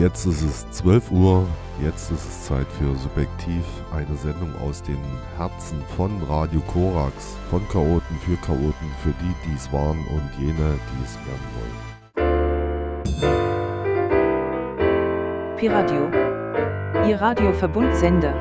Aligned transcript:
Jetzt 0.00 0.24
ist 0.24 0.40
es 0.40 0.70
12 0.70 1.10
Uhr, 1.10 1.46
jetzt 1.84 2.10
ist 2.10 2.26
es 2.26 2.46
Zeit 2.46 2.66
für 2.78 2.96
Subjektiv, 2.96 3.62
eine 3.92 4.16
Sendung 4.16 4.50
aus 4.66 4.82
den 4.82 4.96
Herzen 5.36 5.82
von 5.94 6.10
Radio 6.22 6.62
Korax, 6.72 7.36
von 7.50 7.60
Chaoten 7.68 8.16
für 8.24 8.38
Chaoten, 8.38 8.90
für 9.02 9.12
die, 9.20 9.34
die 9.44 9.54
es 9.54 9.70
waren 9.70 9.98
und 10.06 10.22
jene, 10.38 10.78
die 10.88 11.04
es 11.04 11.18
werden 11.26 11.48
wollen. 11.54 11.76
Piradio, 15.58 16.08
Ihr 17.06 17.20
Radioverbundsender. 17.20 18.34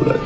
Okay 0.00 0.25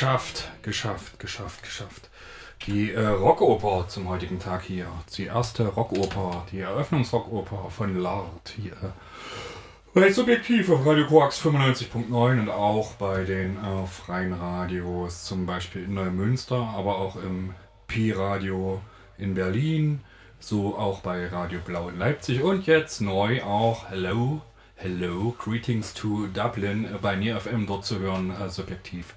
Geschafft, 0.00 0.48
geschafft, 0.62 1.18
geschafft, 1.18 1.62
geschafft. 1.62 2.08
Die 2.66 2.90
äh, 2.90 3.06
Rockoper 3.06 3.86
zum 3.86 4.08
heutigen 4.08 4.38
Tag 4.40 4.62
hier. 4.62 4.86
Die 5.14 5.26
erste 5.26 5.66
Rockoper, 5.66 6.46
die 6.50 6.60
Eröffnungsrockoper 6.60 7.68
von 7.68 8.00
Lard 8.00 8.54
hier. 8.56 8.94
Bei 9.92 10.10
Subjektiv 10.10 10.70
auf 10.70 10.86
Radio 10.86 11.06
Koax 11.06 11.44
95.9 11.44 12.40
und 12.40 12.48
auch 12.48 12.94
bei 12.94 13.24
den 13.24 13.58
äh, 13.58 13.86
freien 13.86 14.32
Radios, 14.32 15.24
zum 15.26 15.44
Beispiel 15.44 15.84
in 15.84 15.92
Neumünster, 15.92 16.56
aber 16.56 16.96
auch 16.96 17.16
im 17.16 17.52
Pi-Radio 17.86 18.80
in 19.18 19.34
Berlin, 19.34 20.00
so 20.38 20.78
auch 20.78 21.00
bei 21.00 21.26
Radio 21.26 21.60
Blau 21.62 21.90
in 21.90 21.98
Leipzig 21.98 22.42
und 22.42 22.66
jetzt 22.66 23.02
neu 23.02 23.42
auch 23.42 23.90
Hello, 23.90 24.40
Hello, 24.76 25.36
Greetings 25.38 25.92
to 25.92 26.26
Dublin 26.28 26.86
äh, 26.86 26.96
bei 27.02 27.16
Near 27.16 27.38
FM 27.38 27.66
dort 27.66 27.84
zu 27.84 27.98
hören, 27.98 28.30
äh, 28.30 28.48
subjektiv. 28.48 29.14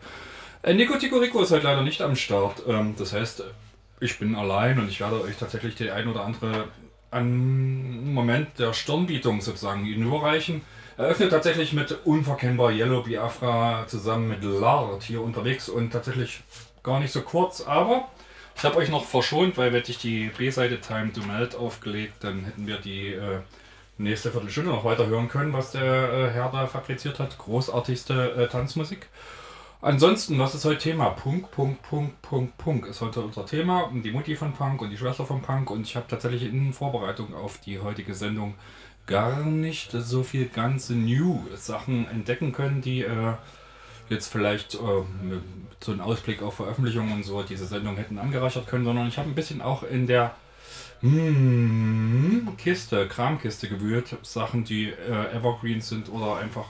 Äh, 0.63 0.73
Nico 0.73 0.97
Tico 0.97 1.17
Rico 1.17 1.41
ist 1.43 1.51
halt 1.51 1.63
leider 1.63 1.83
nicht 1.83 2.01
am 2.01 2.15
Start. 2.15 2.63
Ähm, 2.67 2.95
das 2.97 3.13
heißt, 3.13 3.43
ich 3.99 4.17
bin 4.17 4.35
allein 4.35 4.79
und 4.79 4.89
ich 4.89 5.01
werde 5.01 5.21
euch 5.21 5.37
tatsächlich 5.37 5.75
die 5.75 5.91
ein 5.91 6.07
oder 6.07 6.25
andere 6.25 6.69
an 7.11 8.13
Moment 8.13 8.57
der 8.57 8.73
Stirnbietung 8.73 9.41
sozusagen 9.41 9.85
überreichen. 9.85 10.61
Eröffnet 10.97 11.31
tatsächlich 11.31 11.73
mit 11.73 12.05
unverkennbar 12.05 12.71
Yellow 12.71 13.03
Biafra 13.03 13.85
zusammen 13.87 14.29
mit 14.29 14.43
Lard 14.43 15.03
hier 15.03 15.21
unterwegs 15.21 15.69
und 15.69 15.91
tatsächlich 15.91 16.41
gar 16.81 16.99
nicht 16.99 17.11
so 17.11 17.21
kurz, 17.21 17.61
aber 17.61 18.07
ich 18.55 18.63
habe 18.63 18.77
euch 18.77 18.89
noch 18.89 19.05
verschont, 19.05 19.57
weil 19.57 19.73
hätte 19.73 19.91
ich 19.91 19.97
die 19.97 20.31
B-Seite 20.37 20.79
Time 20.79 21.11
to 21.11 21.21
Melt 21.21 21.55
aufgelegt, 21.55 22.23
dann 22.23 22.45
hätten 22.45 22.67
wir 22.67 22.77
die 22.77 23.13
äh, 23.13 23.39
nächste 23.97 24.31
Viertelstunde 24.31 24.71
noch 24.71 24.85
weiter 24.85 25.07
hören 25.07 25.29
können, 25.29 25.53
was 25.53 25.71
der 25.71 25.83
äh, 25.83 26.29
Herr 26.29 26.49
da 26.51 26.67
fabriziert 26.67 27.19
hat. 27.19 27.37
Großartigste 27.37 28.33
äh, 28.33 28.47
Tanzmusik. 28.47 29.07
Ansonsten, 29.83 30.39
was 30.39 30.55
ist 30.55 30.63
heute 30.63 30.77
Thema? 30.77 31.09
Punk, 31.09 31.51
Punk, 31.51 31.81
Punk, 31.81 32.21
Punk, 32.21 32.57
Punk 32.57 32.85
ist 32.85 33.01
heute 33.01 33.19
unser 33.19 33.45
Thema. 33.45 33.91
Die 33.93 34.11
Mutti 34.11 34.33
von 34.33 34.53
Punk 34.53 34.81
und 34.81 34.91
die 34.91 34.97
Schwester 34.97 35.25
von 35.25 35.41
Punk. 35.41 35.69
Und 35.69 35.81
ich 35.81 35.97
habe 35.97 36.07
tatsächlich 36.07 36.43
in 36.43 36.71
Vorbereitung 36.71 37.33
auf 37.33 37.57
die 37.57 37.79
heutige 37.79 38.13
Sendung 38.13 38.53
gar 39.07 39.41
nicht 39.41 39.91
so 39.91 40.23
viel 40.23 40.47
ganze 40.47 40.93
New-Sachen 40.93 42.07
entdecken 42.07 42.53
können, 42.53 42.79
die 42.79 43.01
äh, 43.01 43.33
jetzt 44.07 44.31
vielleicht 44.31 44.75
äh, 44.75 45.03
so 45.81 45.91
einen 45.91 45.99
Ausblick 45.99 46.41
auf 46.41 46.53
Veröffentlichungen 46.53 47.11
und 47.11 47.23
so 47.23 47.43
diese 47.43 47.65
Sendung 47.65 47.97
hätten 47.97 48.19
angereichert 48.19 48.67
können, 48.67 48.85
sondern 48.85 49.09
ich 49.09 49.17
habe 49.17 49.27
ein 49.27 49.35
bisschen 49.35 49.61
auch 49.61 49.83
in 49.83 50.07
der 50.07 50.33
mm, 51.01 52.55
Kiste, 52.57 53.05
Kramkiste 53.09 53.67
gewühlt. 53.67 54.15
Sachen, 54.21 54.63
die 54.63 54.91
äh, 54.91 55.35
Evergreens 55.35 55.89
sind 55.89 56.07
oder 56.07 56.37
einfach 56.37 56.67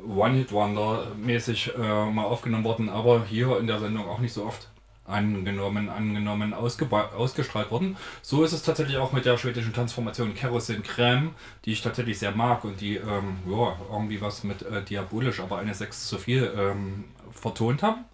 One-Hit-Wonder-mäßig 0.00 1.72
äh, 1.76 2.10
mal 2.10 2.24
aufgenommen 2.24 2.64
worden, 2.64 2.88
aber 2.88 3.24
hier 3.24 3.58
in 3.58 3.66
der 3.66 3.80
Sendung 3.80 4.08
auch 4.08 4.20
nicht 4.20 4.32
so 4.32 4.44
oft 4.44 4.68
angenommen, 5.08 5.88
angenommen, 5.88 6.52
ausgestrahlt 6.52 7.70
worden. 7.70 7.96
So 8.22 8.44
ist 8.44 8.52
es 8.52 8.62
tatsächlich 8.62 8.98
auch 8.98 9.12
mit 9.12 9.24
der 9.24 9.38
schwedischen 9.38 9.72
Transformation 9.72 10.34
Kerosin 10.34 10.82
Creme, 10.82 11.34
die 11.64 11.72
ich 11.72 11.82
tatsächlich 11.82 12.18
sehr 12.18 12.32
mag 12.32 12.64
und 12.64 12.80
die 12.80 12.96
ähm, 12.96 13.38
ja, 13.48 13.76
irgendwie 13.90 14.20
was 14.20 14.44
mit 14.44 14.62
äh, 14.62 14.82
diabolisch, 14.82 15.40
aber 15.40 15.58
eine 15.58 15.74
6 15.74 16.08
zu 16.08 16.18
viel 16.18 16.52
ähm, 16.56 17.04
vertont 17.32 17.82
haben. 17.82 18.04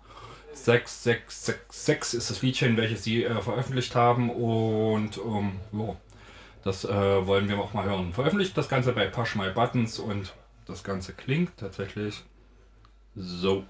6666 0.52 2.18
ist 2.18 2.30
das 2.30 2.42
Liedchen, 2.42 2.76
welches 2.76 3.02
sie 3.02 3.24
äh, 3.24 3.42
veröffentlicht 3.42 3.96
haben 3.96 4.30
und 4.30 5.18
ähm, 5.18 5.52
ja, 5.72 5.96
das 6.62 6.84
äh, 6.84 7.26
wollen 7.26 7.48
wir 7.48 7.58
auch 7.58 7.74
mal 7.74 7.84
hören. 7.84 8.12
Veröffentlicht 8.12 8.56
das 8.56 8.68
Ganze 8.68 8.92
bei 8.92 9.06
Push 9.06 9.34
My 9.34 9.50
Buttons 9.50 9.98
und 9.98 10.32
das 10.66 10.84
Ganze 10.84 11.12
klingt 11.12 11.56
tatsächlich 11.56 12.24
so. 13.14 13.64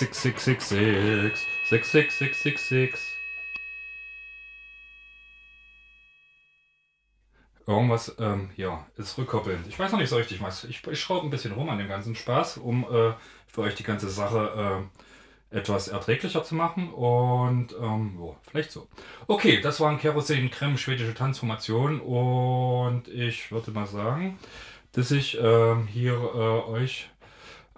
Six, 0.00 0.16
six, 0.16 0.42
six, 0.42 0.66
six, 0.66 0.66
six. 0.66 1.46
Six, 1.68 1.90
six, 1.90 2.18
six, 2.18 2.42
six, 2.42 2.68
six. 2.70 3.00
Irgendwas, 7.66 8.16
ähm, 8.18 8.48
ja, 8.56 8.86
ist 8.96 9.18
rückkoppelnd. 9.18 9.66
Ich 9.68 9.78
weiß 9.78 9.92
noch 9.92 9.98
nicht 9.98 10.08
so 10.08 10.16
richtig 10.16 10.40
was. 10.40 10.64
Ich, 10.64 10.86
ich 10.86 10.98
schraube 10.98 11.26
ein 11.26 11.30
bisschen 11.30 11.52
rum 11.52 11.68
an 11.68 11.76
dem 11.76 11.88
ganzen 11.88 12.14
Spaß, 12.14 12.56
um 12.56 12.84
äh, 12.84 13.12
für 13.46 13.60
euch 13.60 13.74
die 13.74 13.82
ganze 13.82 14.08
Sache 14.08 14.88
äh, 15.52 15.58
etwas 15.58 15.88
erträglicher 15.88 16.44
zu 16.44 16.54
machen. 16.54 16.90
Und, 16.94 17.76
ähm, 17.78 18.18
ja, 18.18 18.34
vielleicht 18.50 18.72
so. 18.72 18.88
Okay, 19.26 19.60
das 19.60 19.80
waren 19.80 19.98
Kerosin 19.98 20.50
Creme, 20.50 20.78
schwedische 20.78 21.12
Transformation. 21.12 22.00
Und 22.00 23.06
ich 23.08 23.52
würde 23.52 23.70
mal 23.70 23.86
sagen, 23.86 24.38
dass 24.92 25.10
ich 25.10 25.36
ähm, 25.38 25.86
hier 25.88 26.14
äh, 26.14 26.70
euch 26.70 27.10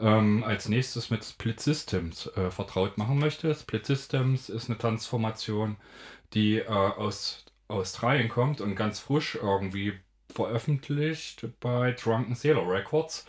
ähm, 0.01 0.45
als 0.45 0.69
nächstes 0.69 1.11
mit 1.11 1.25
Split 1.25 1.61
Systems 1.61 2.27
äh, 2.37 2.51
vertraut 2.51 2.99
machen 2.99 3.19
möchte. 3.19 3.55
Split 3.55 3.87
Systems 3.87 4.49
ist 4.49 4.69
eine 4.69 4.79
Transformation, 4.79 5.77
die 6.35 6.59
äh, 6.59 6.67
aus 6.67 7.45
Australien 7.69 8.29
kommt 8.29 8.61
und 8.61 8.75
ganz 8.75 9.01
frisch 9.01 9.37
irgendwie 9.41 9.95
veröffentlicht 10.33 11.47
bei 11.61 11.93
Drunken 11.93 12.35
Sailor 12.35 12.71
Records. 12.71 13.27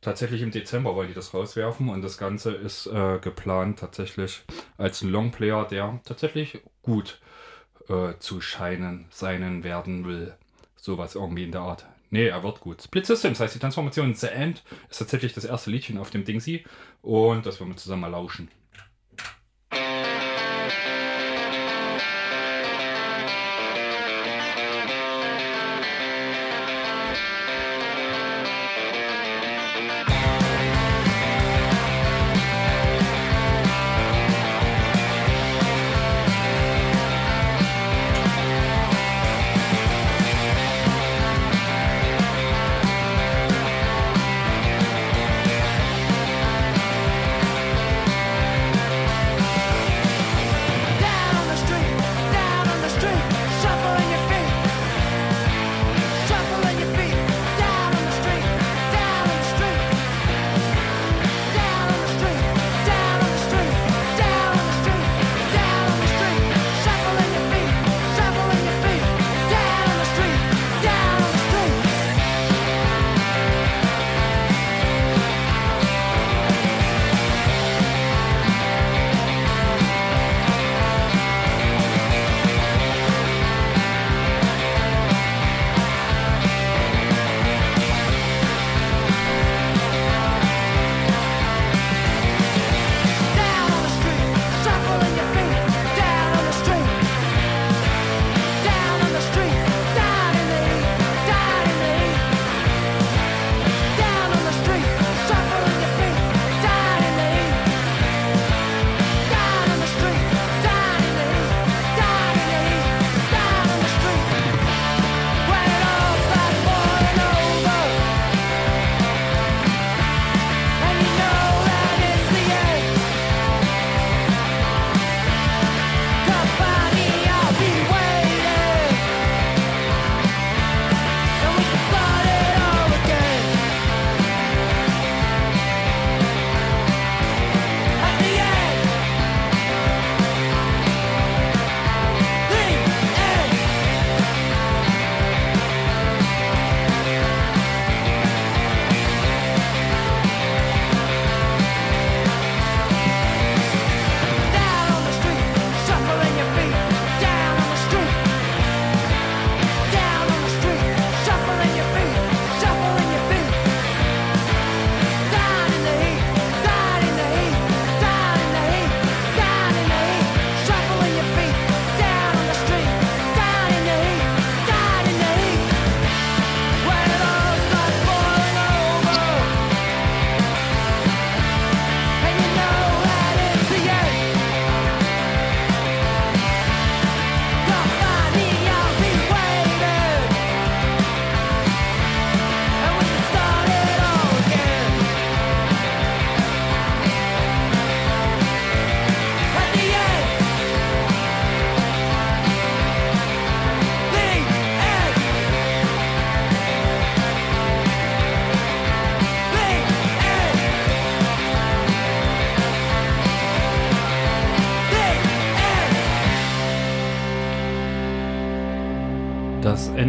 tatsächlich 0.00 0.42
im 0.42 0.50
Dezember 0.50 0.94
wollen 0.94 1.08
die 1.08 1.14
das 1.14 1.32
rauswerfen 1.34 1.88
und 1.88 2.02
das 2.02 2.18
Ganze 2.18 2.52
ist 2.52 2.86
äh, 2.86 3.18
geplant 3.20 3.78
tatsächlich 3.78 4.42
als 4.76 5.02
ein 5.02 5.10
Longplayer, 5.10 5.66
der 5.66 6.00
tatsächlich 6.04 6.62
gut 6.82 7.20
äh, 7.88 8.14
zu 8.18 8.40
scheinen, 8.40 9.06
seinen 9.10 9.64
werden 9.64 10.04
will. 10.04 10.34
Sowas 10.76 11.14
irgendwie 11.14 11.44
in 11.44 11.52
der 11.52 11.62
Art. 11.62 11.86
Nee, 12.14 12.28
er 12.28 12.44
wird 12.44 12.60
gut. 12.60 12.80
Split 12.80 13.06
Systems 13.06 13.40
heißt 13.40 13.56
die 13.56 13.58
Transformation 13.58 14.14
The 14.14 14.28
End 14.28 14.62
ist 14.88 14.98
tatsächlich 14.98 15.32
das 15.32 15.44
erste 15.44 15.72
Liedchen 15.72 15.98
auf 15.98 16.10
dem 16.10 16.24
Dingsy 16.24 16.62
und 17.02 17.44
das 17.44 17.58
wollen 17.58 17.70
wir 17.70 17.76
zusammen 17.76 18.02
mal 18.02 18.08
lauschen. 18.12 18.52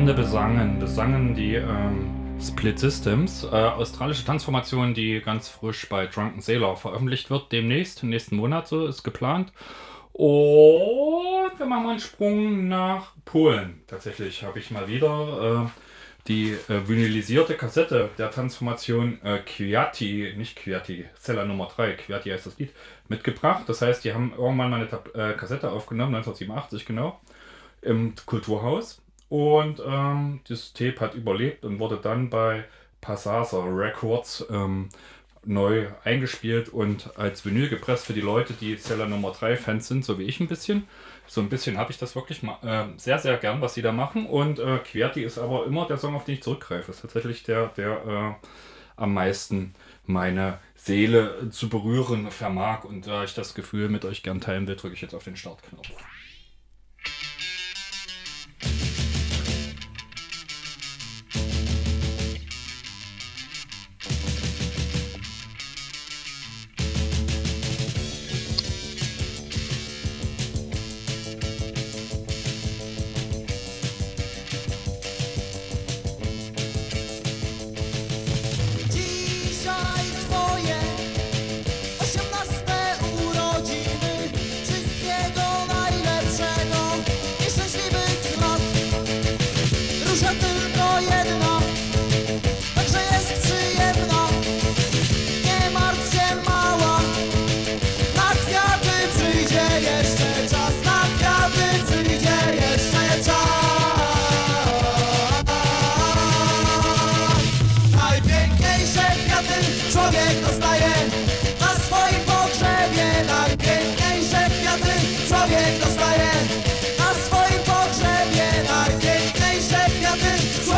Ende 0.06 0.22
besangen, 0.22 0.78
besangen 0.78 1.34
die 1.34 1.56
ähm, 1.56 2.38
Split 2.40 2.78
Systems, 2.78 3.44
äh, 3.44 3.48
australische 3.48 4.24
Transformation, 4.24 4.94
die 4.94 5.20
ganz 5.20 5.48
frisch 5.48 5.90
bei 5.90 6.06
Drunken 6.06 6.42
Sailor 6.42 6.78
veröffentlicht 6.78 7.32
wird, 7.32 7.52
demnächst, 7.52 8.04
nächsten 8.04 8.36
Monat 8.36 8.68
so 8.68 8.86
ist 8.86 9.02
geplant. 9.02 9.52
Und 10.14 11.58
wir 11.58 11.66
machen 11.66 11.84
mal 11.86 11.90
einen 11.90 12.00
Sprung 12.00 12.68
nach 12.68 13.14
Polen. 13.26 13.82
Tatsächlich 13.88 14.44
habe 14.44 14.60
ich 14.60 14.70
mal 14.70 14.88
wieder 14.88 15.64
äh, 15.66 16.28
die 16.28 16.52
äh, 16.52 16.88
vinylisierte 16.88 17.56
Kassette 17.56 18.12
der 18.20 18.30
Transformation 18.30 19.20
äh, 19.24 19.40
Kwiati, 19.40 20.36
nicht 20.38 20.56
Kwiati, 20.56 21.06
Zeller 21.18 21.46
Nummer 21.46 21.68
3, 21.76 21.94
Kwiati 21.94 22.30
heißt 22.30 22.46
das 22.46 22.60
Lied, 22.60 22.70
mitgebracht. 23.08 23.64
Das 23.66 23.82
heißt, 23.82 24.04
die 24.04 24.14
haben 24.14 24.34
irgendwann 24.38 24.70
mal 24.70 24.74
eine 24.76 24.88
Tab 24.88 25.16
äh, 25.16 25.34
Kassette 25.34 25.72
aufgenommen, 25.72 26.14
1987 26.14 26.86
genau, 26.86 27.20
im 27.82 28.14
Kulturhaus. 28.28 29.02
Und 29.30 29.82
ähm, 29.86 30.42
das 30.48 30.74
Tape 30.74 31.00
hat 31.00 31.16
überlebt 31.16 31.66
und 31.66 31.80
wurde 31.80 31.98
dann 31.98 32.30
bei 32.30 32.66
Passasa 33.02 33.64
Records 33.64 34.46
ähm, 34.50 34.90
neu 35.46 35.88
eingespielt 36.04 36.70
und 36.70 37.18
als 37.18 37.46
Vinyl 37.46 37.70
gepresst 37.70 38.06
für 38.06 38.14
die 38.14 38.22
Leute, 38.22 38.54
die 38.54 38.78
Zeller 38.78 39.08
Nummer 39.08 39.32
3 39.32 39.58
Fans 39.58 39.88
sind, 39.88 40.04
so 40.04 40.18
wie 40.20 40.24
ich 40.24 40.40
ein 40.40 40.48
bisschen. 40.48 40.88
So 41.28 41.42
ein 41.42 41.50
bisschen 41.50 41.78
habe 41.78 41.92
ich 41.92 41.98
das 41.98 42.16
wirklich 42.16 42.44
äh, 42.44 42.86
sehr, 42.98 43.20
sehr 43.20 43.38
gern, 43.38 43.62
was 43.62 43.74
sie 43.74 43.82
da 43.82 43.92
machen. 43.92 44.26
Und 44.26 44.60
äh, 44.60 44.80
Querti 44.80 45.24
ist 45.24 45.38
aber 45.38 45.66
immer 45.66 45.88
der 45.88 45.98
Song, 45.98 46.16
auf 46.16 46.26
den 46.26 46.36
ich 46.36 46.44
zurückgreife. 46.44 46.92
Ist 46.92 47.02
tatsächlich 47.02 47.44
der, 47.44 47.68
der 47.70 48.38
äh, 48.42 48.48
am 48.96 49.14
meisten 49.14 49.74
meine 50.06 50.60
Seele 50.76 51.50
zu 51.50 51.70
berühren 51.70 52.30
vermag. 52.32 52.84
Und 52.84 53.08
da 53.08 53.24
ich 53.24 53.34
das 53.34 53.56
Gefühl 53.56 53.90
mit 53.90 54.06
euch 54.06 54.24
gern 54.24 54.42
teilen 54.42 54.68
will, 54.68 54.76
drücke 54.76 54.94
ich 54.94 55.02
jetzt 55.02 55.16
auf 55.16 55.24
den 55.24 55.36
Startknopf. 55.36 55.90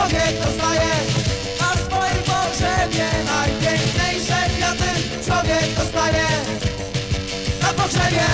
ogień 0.07 0.35
dostajesz 0.45 1.07
Na 1.59 1.71
swoim 1.83 2.23
pogrzebie 2.23 3.07
najpiękniejsze 3.25 4.37
kwiaty 4.55 4.91
Człowiek 5.25 5.75
dostaje 5.77 6.27
na 7.61 7.73
pogrzebie 7.73 8.25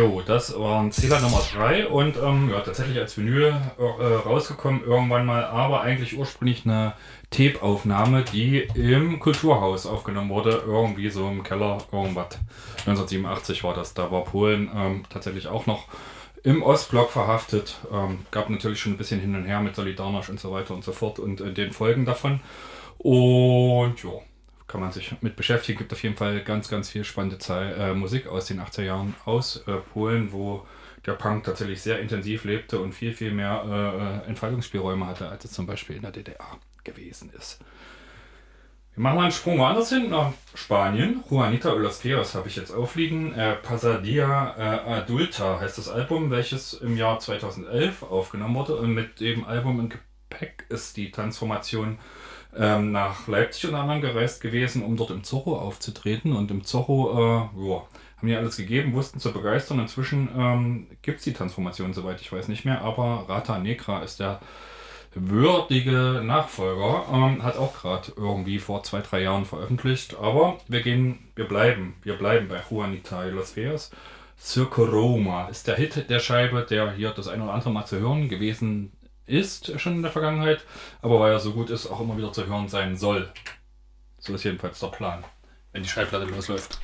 Jo, 0.00 0.22
das 0.24 0.58
waren 0.58 0.90
Zähler 0.92 1.20
Nummer 1.20 1.42
3 1.52 1.88
und 1.88 2.16
ähm, 2.16 2.48
ja, 2.48 2.60
tatsächlich 2.60 2.98
als 2.98 3.18
Vinyl 3.18 3.54
äh, 3.78 4.04
rausgekommen 4.26 4.82
irgendwann 4.82 5.26
mal, 5.26 5.44
aber 5.44 5.82
eigentlich 5.82 6.16
ursprünglich 6.16 6.64
eine 6.64 6.94
Tape-Aufnahme, 7.28 8.24
die 8.24 8.60
im 8.60 9.20
Kulturhaus 9.20 9.84
aufgenommen 9.84 10.30
wurde, 10.30 10.62
irgendwie 10.64 11.10
so 11.10 11.28
im 11.28 11.42
Keller, 11.42 11.76
irgendwas. 11.92 12.38
1987 12.86 13.62
war 13.62 13.74
das, 13.74 13.92
da 13.92 14.10
war 14.10 14.24
Polen 14.24 14.70
ähm, 14.74 15.02
tatsächlich 15.10 15.48
auch 15.48 15.66
noch 15.66 15.84
im 16.44 16.62
Ostblock 16.62 17.10
verhaftet. 17.10 17.76
Ähm, 17.92 18.20
gab 18.30 18.48
natürlich 18.48 18.80
schon 18.80 18.94
ein 18.94 18.96
bisschen 18.98 19.20
hin 19.20 19.34
und 19.34 19.44
her 19.44 19.60
mit 19.60 19.76
Solidarność 19.76 20.30
und 20.30 20.40
so 20.40 20.50
weiter 20.50 20.72
und 20.72 20.82
so 20.82 20.92
fort 20.92 21.18
und 21.18 21.42
äh, 21.42 21.52
den 21.52 21.72
Folgen 21.72 22.06
davon. 22.06 22.40
Und 22.96 24.02
ja, 24.02 24.12
kann 24.70 24.80
man 24.80 24.92
sich 24.92 25.12
mit 25.20 25.34
beschäftigen. 25.34 25.78
Gibt 25.78 25.92
auf 25.92 26.02
jeden 26.02 26.16
Fall 26.16 26.42
ganz, 26.42 26.68
ganz 26.68 26.88
viel 26.88 27.04
spannende 27.04 27.38
Zei 27.38 27.72
äh, 27.72 27.94
Musik 27.94 28.28
aus 28.28 28.46
den 28.46 28.60
80er 28.60 28.82
Jahren 28.82 29.14
aus 29.24 29.64
äh, 29.66 29.72
Polen, 29.92 30.32
wo 30.32 30.66
der 31.06 31.14
Punk 31.14 31.44
tatsächlich 31.44 31.82
sehr 31.82 31.98
intensiv 31.98 32.44
lebte 32.44 32.78
und 32.78 32.92
viel, 32.92 33.12
viel 33.12 33.32
mehr 33.32 33.64
äh, 33.66 34.26
äh, 34.26 34.28
Entfaltungsspielräume 34.28 35.06
hatte, 35.06 35.28
als 35.28 35.44
es 35.44 35.52
zum 35.52 35.66
Beispiel 35.66 35.96
in 35.96 36.02
der 36.02 36.12
DDR 36.12 36.58
gewesen 36.84 37.32
ist. 37.36 37.58
Wir 38.94 39.02
machen 39.02 39.16
mal 39.16 39.22
einen 39.22 39.32
Sprung 39.32 39.58
woanders 39.58 39.88
hin, 39.88 40.10
nach 40.10 40.32
Spanien. 40.54 41.24
Juanita 41.28 41.72
Olasqueras 41.72 42.34
habe 42.34 42.48
ich 42.48 42.56
jetzt 42.56 42.70
aufliegen. 42.70 43.34
Äh, 43.34 43.56
Pasadia 43.56 44.54
äh, 44.56 44.90
Adulta 45.00 45.58
heißt 45.58 45.78
das 45.78 45.88
Album, 45.88 46.30
welches 46.30 46.74
im 46.74 46.96
Jahr 46.96 47.18
2011 47.18 48.04
aufgenommen 48.04 48.54
wurde. 48.54 48.76
Und 48.76 48.94
mit 48.94 49.20
dem 49.20 49.44
Album 49.44 49.80
im 49.80 49.88
Gepäck 49.88 50.66
ist 50.68 50.96
die 50.96 51.10
Transformation 51.10 51.98
ähm, 52.56 52.92
nach 52.92 53.28
Leipzig 53.28 53.66
unter 53.66 53.80
anderem 53.80 54.00
gereist 54.00 54.40
gewesen, 54.40 54.82
um 54.82 54.96
dort 54.96 55.10
im 55.10 55.24
Zorro 55.24 55.58
aufzutreten. 55.58 56.34
Und 56.34 56.50
im 56.50 56.64
Zorro, 56.64 57.12
äh, 57.12 57.68
ja, 57.68 57.82
haben 58.16 58.28
die 58.28 58.36
alles 58.36 58.56
gegeben, 58.56 58.92
wussten 58.92 59.20
zu 59.20 59.32
begeistern. 59.32 59.78
Inzwischen 59.78 60.28
ähm, 60.36 60.86
gibt 61.02 61.18
es 61.18 61.24
die 61.24 61.32
Transformation, 61.32 61.94
soweit 61.94 62.20
ich 62.20 62.32
weiß, 62.32 62.48
nicht 62.48 62.64
mehr. 62.64 62.82
Aber 62.82 63.24
Rata 63.28 63.58
Negra 63.58 64.02
ist 64.02 64.20
der 64.20 64.40
würdige 65.14 66.22
Nachfolger. 66.24 67.06
Ähm, 67.12 67.42
hat 67.42 67.56
auch 67.56 67.74
gerade 67.74 68.12
irgendwie 68.16 68.58
vor 68.58 68.82
zwei, 68.82 69.00
drei 69.00 69.22
Jahren 69.22 69.44
veröffentlicht. 69.44 70.16
Aber 70.18 70.58
wir 70.68 70.82
gehen, 70.82 71.18
wir 71.34 71.46
bleiben, 71.46 71.94
wir 72.02 72.14
bleiben 72.14 72.48
bei 72.48 72.60
Juanita 72.68 73.24
y 73.24 73.34
Los 73.34 73.52
Feas. 73.52 73.90
Circo 74.38 74.84
Roma 74.84 75.48
ist 75.48 75.66
der 75.66 75.76
Hit 75.76 76.08
der 76.08 76.18
Scheibe, 76.18 76.66
der 76.68 76.92
hier 76.92 77.10
das 77.10 77.28
ein 77.28 77.42
oder 77.42 77.52
andere 77.52 77.70
Mal 77.70 77.84
zu 77.84 78.00
hören 78.00 78.28
gewesen 78.28 78.90
ist, 79.26 79.80
schon 79.80 79.94
in 79.94 80.02
der 80.02 80.10
Vergangenheit. 80.10 80.64
Aber 81.02 81.20
weil 81.20 81.32
er 81.32 81.40
so 81.40 81.52
gut 81.52 81.70
ist, 81.70 81.86
auch 81.86 82.00
immer 82.00 82.16
wieder 82.16 82.32
zu 82.32 82.46
hören 82.46 82.68
sein 82.68 82.96
soll. 82.96 83.32
So 84.18 84.34
ist 84.34 84.44
jedenfalls 84.44 84.80
der 84.80 84.88
Plan, 84.88 85.24
wenn 85.72 85.82
die 85.82 85.88
Schallplatte 85.88 86.26
losläuft. 86.26 86.78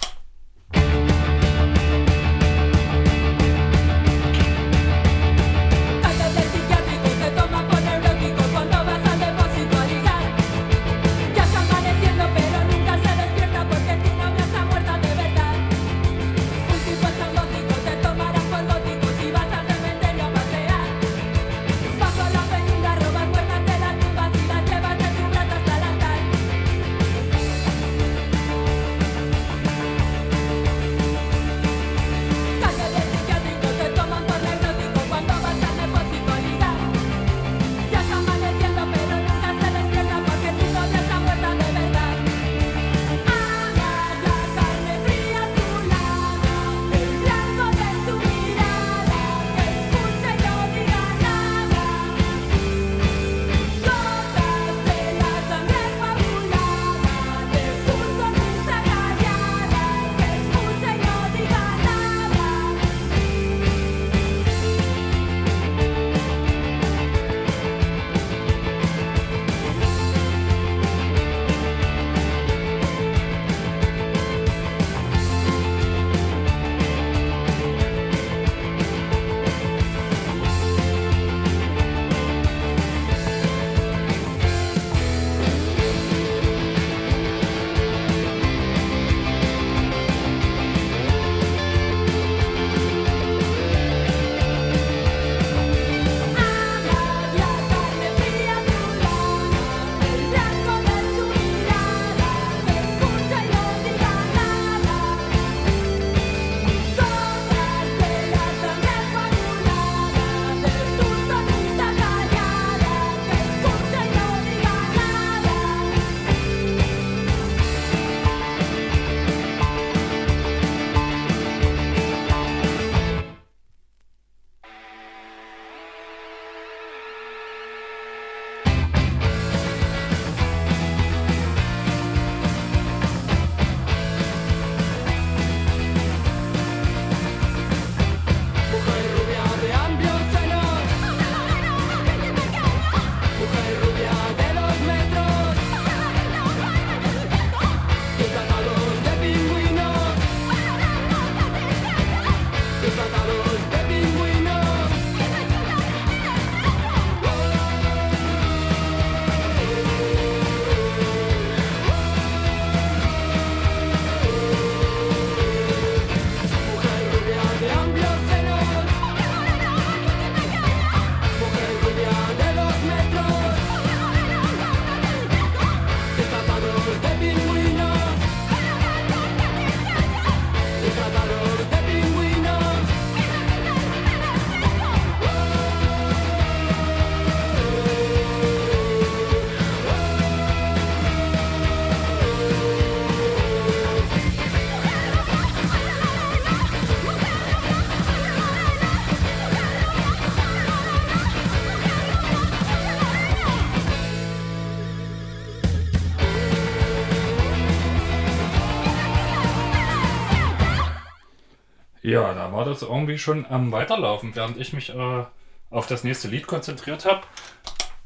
War 212.56 212.64
das 212.64 212.82
irgendwie 212.82 213.18
schon 213.18 213.44
am 213.46 213.70
Weiterlaufen. 213.70 214.34
Während 214.34 214.56
ich 214.56 214.72
mich 214.72 214.90
äh, 214.90 215.24
auf 215.70 215.86
das 215.86 216.04
nächste 216.04 216.28
Lied 216.28 216.46
konzentriert 216.46 217.04
habe, 217.04 217.20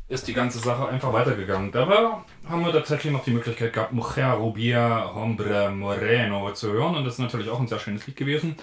ist 0.08 0.26
die 0.26 0.34
ganze 0.34 0.58
Sache 0.58 0.88
einfach 0.88 1.12
weitergegangen. 1.12 1.70
Dabei 1.70 2.08
haben 2.48 2.64
wir 2.64 2.72
tatsächlich 2.72 3.12
noch 3.12 3.22
die 3.22 3.30
Möglichkeit 3.30 3.72
gehabt, 3.72 3.92
Mujer 3.92 4.32
Rubia 4.32 5.14
Hombre 5.14 5.70
Moreno 5.70 6.52
zu 6.52 6.72
hören. 6.72 6.96
Und 6.96 7.04
das 7.04 7.14
ist 7.14 7.20
natürlich 7.20 7.48
auch 7.48 7.60
ein 7.60 7.68
sehr 7.68 7.78
schönes 7.78 8.08
Lied 8.08 8.16
gewesen. 8.16 8.56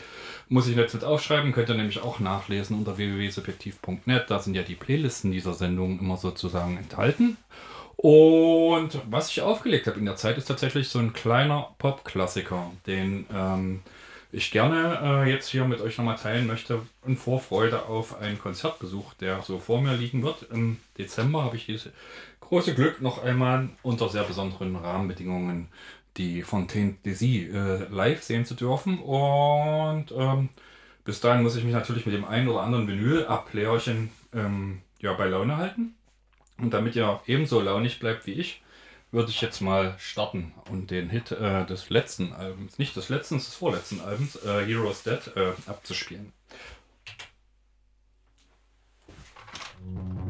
Muss 0.49 0.67
ich 0.67 0.75
jetzt 0.75 0.93
nicht 0.93 1.05
aufschreiben, 1.05 1.53
könnt 1.53 1.69
ihr 1.69 1.75
nämlich 1.75 2.01
auch 2.01 2.19
nachlesen 2.19 2.77
unter 2.77 2.97
www.subjektiv.net. 2.97 4.25
Da 4.29 4.39
sind 4.39 4.55
ja 4.55 4.63
die 4.63 4.75
Playlisten 4.75 5.31
dieser 5.31 5.53
Sendung 5.53 5.99
immer 5.99 6.17
sozusagen 6.17 6.77
enthalten. 6.77 7.37
Und 7.95 8.99
was 9.09 9.31
ich 9.31 9.41
aufgelegt 9.41 9.87
habe 9.87 9.99
in 9.99 10.05
der 10.05 10.17
Zeit 10.17 10.37
ist 10.37 10.45
tatsächlich 10.45 10.89
so 10.89 10.99
ein 10.99 11.13
kleiner 11.13 11.69
Pop-Klassiker, 11.79 12.71
den 12.85 13.25
ähm, 13.33 13.81
ich 14.37 14.51
gerne 14.51 14.99
äh, 15.01 15.29
jetzt 15.31 15.49
hier 15.49 15.65
mit 15.65 15.81
euch 15.81 15.97
nochmal 15.97 16.15
teilen 16.15 16.45
möchte 16.45 16.81
in 17.05 17.17
Vorfreude 17.17 17.85
auf 17.85 18.19
einen 18.21 18.39
Konzertbesuch, 18.39 19.13
der 19.15 19.41
so 19.41 19.59
vor 19.59 19.81
mir 19.81 19.95
liegen 19.95 20.21
wird. 20.23 20.47
Im 20.51 20.77
Dezember 20.97 21.43
habe 21.43 21.57
ich 21.57 21.65
dieses 21.65 21.91
große 22.39 22.75
Glück, 22.75 23.01
noch 23.01 23.23
einmal 23.23 23.69
unter 23.81 24.09
sehr 24.09 24.23
besonderen 24.23 24.75
Rahmenbedingungen 24.75 25.69
die 26.17 26.43
Fontaine 26.43 26.95
Désir 27.05 27.53
äh, 27.53 27.87
live 27.89 28.23
sehen 28.23 28.45
zu 28.45 28.53
dürfen. 28.53 28.99
Und 28.99 30.11
ähm, 30.15 30.49
bis 31.03 31.19
dahin 31.19 31.43
muss 31.43 31.55
ich 31.55 31.63
mich 31.63 31.73
natürlich 31.73 32.05
mit 32.05 32.15
dem 32.15 32.25
einen 32.25 32.47
oder 32.47 32.61
anderen 32.61 32.87
Vinyl-Abplärchen 32.87 34.09
ähm, 34.33 34.81
ja, 34.99 35.13
bei 35.13 35.25
Laune 35.27 35.57
halten. 35.57 35.95
Und 36.59 36.73
damit 36.73 36.95
ihr 36.95 37.21
ebenso 37.27 37.59
launig 37.59 37.99
bleibt 37.99 38.25
wie 38.25 38.33
ich, 38.33 38.61
würde 39.11 39.29
ich 39.29 39.41
jetzt 39.41 39.61
mal 39.61 39.95
starten 39.97 40.53
und 40.69 40.91
den 40.91 41.09
Hit 41.09 41.31
äh, 41.31 41.65
des 41.65 41.89
letzten 41.89 42.33
Albums, 42.33 42.77
nicht 42.77 42.95
des 42.95 43.09
letzten, 43.09 43.35
des 43.35 43.53
vorletzten 43.53 44.01
Albums, 44.01 44.35
äh, 44.43 44.65
Heroes 44.65 45.03
Dead, 45.03 45.19
äh, 45.35 45.53
abzuspielen. 45.65 46.33
That's 49.79 50.26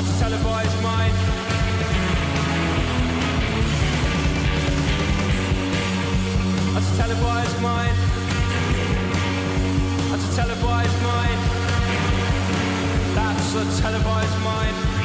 That's 0.00 0.16
a 0.16 0.18
televised 0.18 0.82
mind. 0.82 1.14
That's 6.72 6.90
a 6.90 6.96
televised 6.96 7.60
mind. 7.60 7.98
That's 10.10 10.24
a 10.24 10.36
televised 10.36 11.02
mind. 11.02 11.40
That's 13.14 13.54
a 13.54 13.82
televised 13.82 14.38
mind. 14.42 14.99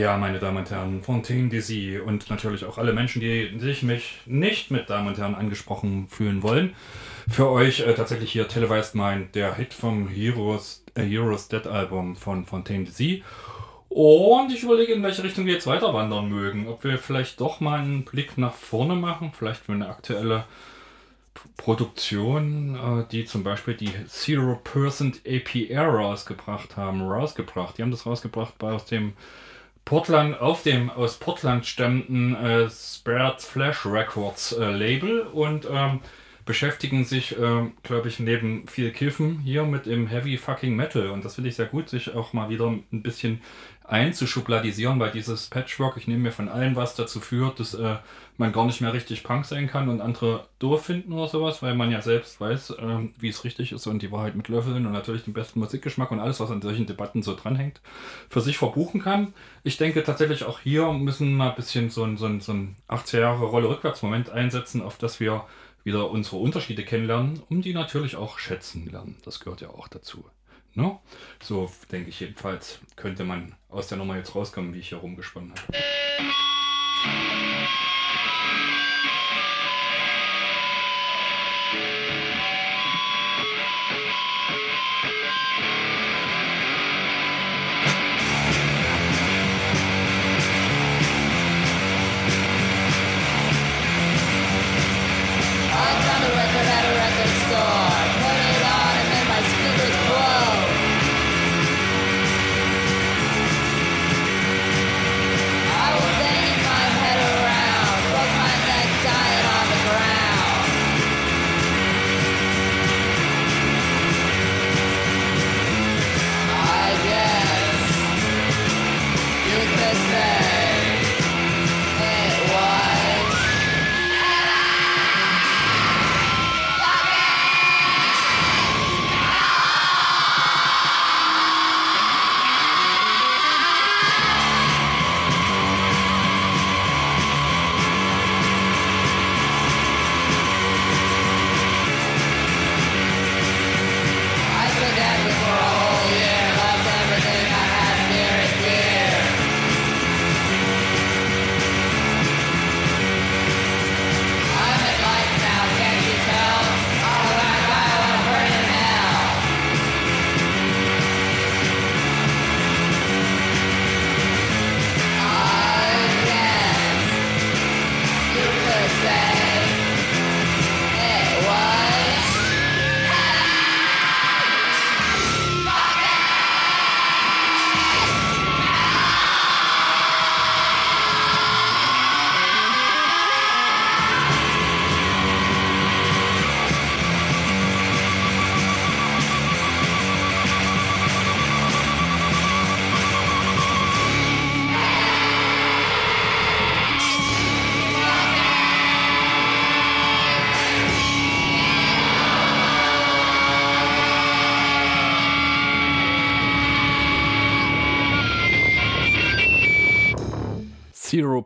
Ja, 0.00 0.16
meine 0.16 0.38
Damen 0.38 0.56
und 0.56 0.70
Herren, 0.70 1.02
Fontaine 1.02 1.50
DC 1.50 2.00
und 2.02 2.30
natürlich 2.30 2.64
auch 2.64 2.78
alle 2.78 2.94
Menschen, 2.94 3.20
die 3.20 3.58
sich 3.58 3.82
mich 3.82 4.20
nicht 4.24 4.70
mit 4.70 4.88
Damen 4.88 5.08
und 5.08 5.18
Herren 5.18 5.34
angesprochen 5.34 6.08
fühlen 6.08 6.42
wollen. 6.42 6.74
Für 7.28 7.50
euch 7.50 7.80
äh, 7.80 7.92
tatsächlich 7.92 8.32
hier 8.32 8.48
Televised 8.48 8.94
Mind, 8.94 9.34
der 9.34 9.56
Hit 9.56 9.74
vom 9.74 10.08
Heroes, 10.08 10.86
äh, 10.94 11.02
Heroes 11.02 11.48
Dead 11.48 11.66
Album 11.66 12.16
von 12.16 12.46
Fontaine 12.46 12.86
DC. 12.86 13.22
Und 13.90 14.50
ich 14.50 14.62
überlege, 14.62 14.94
in 14.94 15.02
welche 15.02 15.22
Richtung 15.22 15.44
wir 15.44 15.52
jetzt 15.52 15.66
weiter 15.66 15.92
wandern 15.92 16.30
mögen. 16.30 16.66
Ob 16.66 16.82
wir 16.82 16.96
vielleicht 16.96 17.38
doch 17.38 17.60
mal 17.60 17.80
einen 17.80 18.06
Blick 18.06 18.38
nach 18.38 18.54
vorne 18.54 18.94
machen, 18.94 19.32
vielleicht 19.36 19.66
für 19.66 19.72
eine 19.72 19.90
aktuelle 19.90 20.46
Produktion, 21.58 22.74
äh, 22.74 23.04
die 23.12 23.26
zum 23.26 23.44
Beispiel 23.44 23.74
die 23.74 23.92
Zero 24.06 24.58
Percent 24.64 25.20
APR 25.28 25.88
rausgebracht 25.88 26.78
haben, 26.78 27.02
rausgebracht. 27.02 27.76
Die 27.76 27.82
haben 27.82 27.90
das 27.90 28.06
rausgebracht 28.06 28.54
aus 28.64 28.86
dem 28.86 29.12
Portland, 29.84 30.40
auf 30.40 30.62
dem 30.62 30.90
aus 30.90 31.18
Portland 31.18 31.66
stammenden 31.66 32.36
äh, 32.36 32.70
Spared 32.70 33.42
Flash 33.42 33.86
Records 33.86 34.52
äh, 34.52 34.70
Label 34.70 35.22
und 35.22 35.66
ähm, 35.70 36.00
beschäftigen 36.44 37.04
sich, 37.04 37.36
ähm, 37.38 37.72
glaube 37.82 38.08
ich, 38.08 38.18
neben 38.18 38.66
viel 38.66 38.90
Kiffen 38.90 39.40
hier 39.40 39.64
mit 39.64 39.86
dem 39.86 40.06
Heavy 40.06 40.36
Fucking 40.36 40.74
Metal. 40.74 41.10
Und 41.10 41.24
das 41.24 41.36
finde 41.36 41.50
ich 41.50 41.56
sehr 41.56 41.66
gut, 41.66 41.88
sich 41.88 42.14
auch 42.14 42.32
mal 42.32 42.48
wieder 42.48 42.66
ein 42.66 43.02
bisschen 43.02 43.40
einzuschubladisieren, 43.84 45.00
weil 45.00 45.10
dieses 45.10 45.48
Patchwork, 45.48 45.96
ich 45.96 46.06
nehme 46.06 46.24
mir 46.24 46.32
von 46.32 46.48
allen 46.48 46.76
was 46.76 46.94
dazu 46.94 47.20
führt, 47.20 47.60
dass 47.60 47.74
äh, 47.74 47.96
man 48.40 48.52
gar 48.52 48.64
nicht 48.64 48.80
mehr 48.80 48.92
richtig 48.92 49.22
Punk 49.22 49.44
sein 49.44 49.68
kann 49.68 49.88
und 49.88 50.00
andere 50.00 50.46
doof 50.58 50.86
finden 50.86 51.12
oder 51.12 51.28
sowas, 51.28 51.62
weil 51.62 51.74
man 51.74 51.90
ja 51.92 52.00
selbst 52.00 52.40
weiß, 52.40 52.74
ähm, 52.80 53.14
wie 53.18 53.28
es 53.28 53.44
richtig 53.44 53.70
ist 53.70 53.86
und 53.86 54.00
die 54.00 54.10
Wahrheit 54.10 54.34
mit 54.34 54.48
Löffeln 54.48 54.86
und 54.86 54.92
natürlich 54.92 55.24
den 55.24 55.34
besten 55.34 55.60
Musikgeschmack 55.60 56.10
und 56.10 56.20
alles, 56.20 56.40
was 56.40 56.50
an 56.50 56.62
solchen 56.62 56.86
Debatten 56.86 57.22
so 57.22 57.36
dranhängt, 57.36 57.82
für 58.30 58.40
sich 58.40 58.56
verbuchen 58.56 59.02
kann. 59.02 59.34
Ich 59.62 59.76
denke 59.76 60.02
tatsächlich 60.02 60.44
auch 60.44 60.58
hier 60.58 60.90
müssen 60.92 61.36
wir 61.36 61.50
ein 61.50 61.54
bisschen 61.54 61.90
so 61.90 62.02
ein, 62.02 62.16
so 62.16 62.26
ein, 62.26 62.40
so 62.40 62.52
ein 62.52 62.76
80er 62.88 63.20
Jahre 63.20 63.44
Rolle 63.44 63.68
rückwärts-Moment 63.68 64.30
einsetzen, 64.30 64.80
auf 64.80 64.96
das 64.96 65.20
wir 65.20 65.44
wieder 65.84 66.10
unsere 66.10 66.36
Unterschiede 66.36 66.82
kennenlernen, 66.82 67.42
um 67.50 67.60
die 67.60 67.74
natürlich 67.74 68.16
auch 68.16 68.38
schätzen 68.38 68.86
lernen. 68.90 69.16
Das 69.24 69.40
gehört 69.40 69.60
ja 69.60 69.68
auch 69.68 69.86
dazu. 69.86 70.24
Ne? 70.72 70.98
So 71.42 71.70
denke 71.92 72.08
ich 72.08 72.20
jedenfalls, 72.20 72.80
könnte 72.96 73.24
man 73.24 73.54
aus 73.68 73.88
der 73.88 73.98
Nummer 73.98 74.16
jetzt 74.16 74.34
rauskommen, 74.34 74.72
wie 74.72 74.78
ich 74.78 74.88
hier 74.88 74.98
rumgesponnen 74.98 75.52
habe. 75.52 75.78
Música 78.42 79.19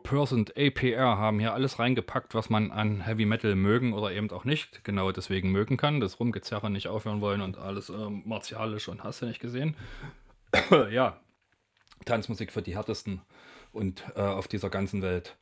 Percent 0.05 0.53
APR 0.55 1.17
haben 1.17 1.39
hier 1.39 1.53
alles 1.53 1.79
reingepackt, 1.79 2.35
was 2.35 2.49
man 2.49 2.71
an 2.71 3.01
Heavy 3.01 3.25
Metal 3.25 3.55
mögen 3.55 3.93
oder 3.93 4.11
eben 4.11 4.29
auch 4.29 4.45
nicht 4.45 4.83
genau 4.83 5.11
deswegen 5.11 5.51
mögen 5.51 5.77
kann. 5.77 5.99
Das 5.99 6.19
Rumgezerre 6.19 6.69
nicht 6.69 6.87
aufhören 6.87 7.21
wollen 7.21 7.41
und 7.41 7.57
alles 7.57 7.89
ähm, 7.89 8.21
martialisch 8.23 8.87
und 8.87 9.03
hast 9.03 9.21
du 9.21 9.25
nicht 9.25 9.39
gesehen. 9.39 9.75
ja, 10.91 11.19
Tanzmusik 12.05 12.51
für 12.51 12.61
die 12.61 12.75
härtesten 12.75 13.21
und 13.73 14.03
äh, 14.15 14.21
auf 14.21 14.47
dieser 14.47 14.69
ganzen 14.69 15.01
Welt. 15.01 15.35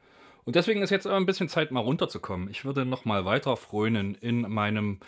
Und 0.45 0.55
deswegen 0.55 0.81
ist 0.81 0.89
jetzt 0.89 1.07
ein 1.07 1.25
bisschen 1.25 1.49
Zeit, 1.49 1.71
mal 1.71 1.81
runterzukommen. 1.81 2.49
Ich 2.49 2.63
würde 2.63 2.85
noch 2.85 3.03
mal 3.03 3.25
weiter 3.25 3.57
frönen 3.57 4.15
in 4.15 4.41
meinem 4.41 4.99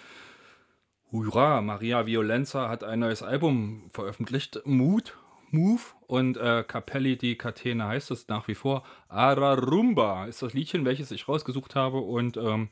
Hurra, 1.11 1.61
Maria 1.61 2.05
Violenza 2.05 2.67
hat 2.67 2.83
ein 2.83 2.99
neues 2.99 3.23
Album 3.23 3.89
veröffentlicht, 3.89 4.61
Mood, 4.65 5.17
Move 5.49 5.81
und 6.07 6.37
äh, 6.37 6.63
Capelli 6.67 7.17
di 7.17 7.35
Catena 7.35 7.87
heißt 7.89 8.11
es 8.11 8.27
nach 8.27 8.47
wie 8.47 8.55
vor. 8.55 8.83
Ararumba 9.07 10.25
ist 10.25 10.41
das 10.41 10.53
Liedchen, 10.53 10.85
welches 10.85 11.11
ich 11.11 11.27
rausgesucht 11.27 11.75
habe 11.75 11.99
und 11.99 12.37
ähm, 12.37 12.69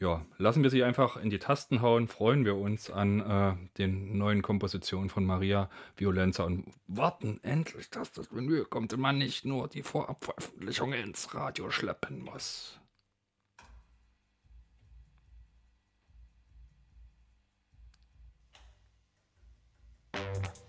ja, 0.00 0.26
lassen 0.38 0.62
wir 0.62 0.70
sie 0.70 0.82
einfach 0.82 1.16
in 1.16 1.30
die 1.30 1.38
Tasten 1.38 1.80
hauen, 1.80 2.08
freuen 2.08 2.44
wir 2.44 2.56
uns 2.56 2.90
an 2.90 3.20
äh, 3.20 3.54
den 3.78 4.18
neuen 4.18 4.42
Kompositionen 4.42 5.08
von 5.08 5.24
Maria 5.24 5.70
Violenza 5.96 6.44
und 6.44 6.66
warten 6.88 7.38
endlich, 7.42 7.90
dass 7.90 8.12
das 8.12 8.32
Menü 8.32 8.64
kommt 8.64 8.92
und 8.92 9.00
man 9.00 9.18
nicht 9.18 9.44
nur 9.44 9.68
die 9.68 9.82
Vorabveröffentlichung 9.82 10.92
ins 10.92 11.34
Radio 11.34 11.70
schleppen 11.70 12.22
muss. 12.22 12.80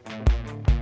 I 0.08 0.74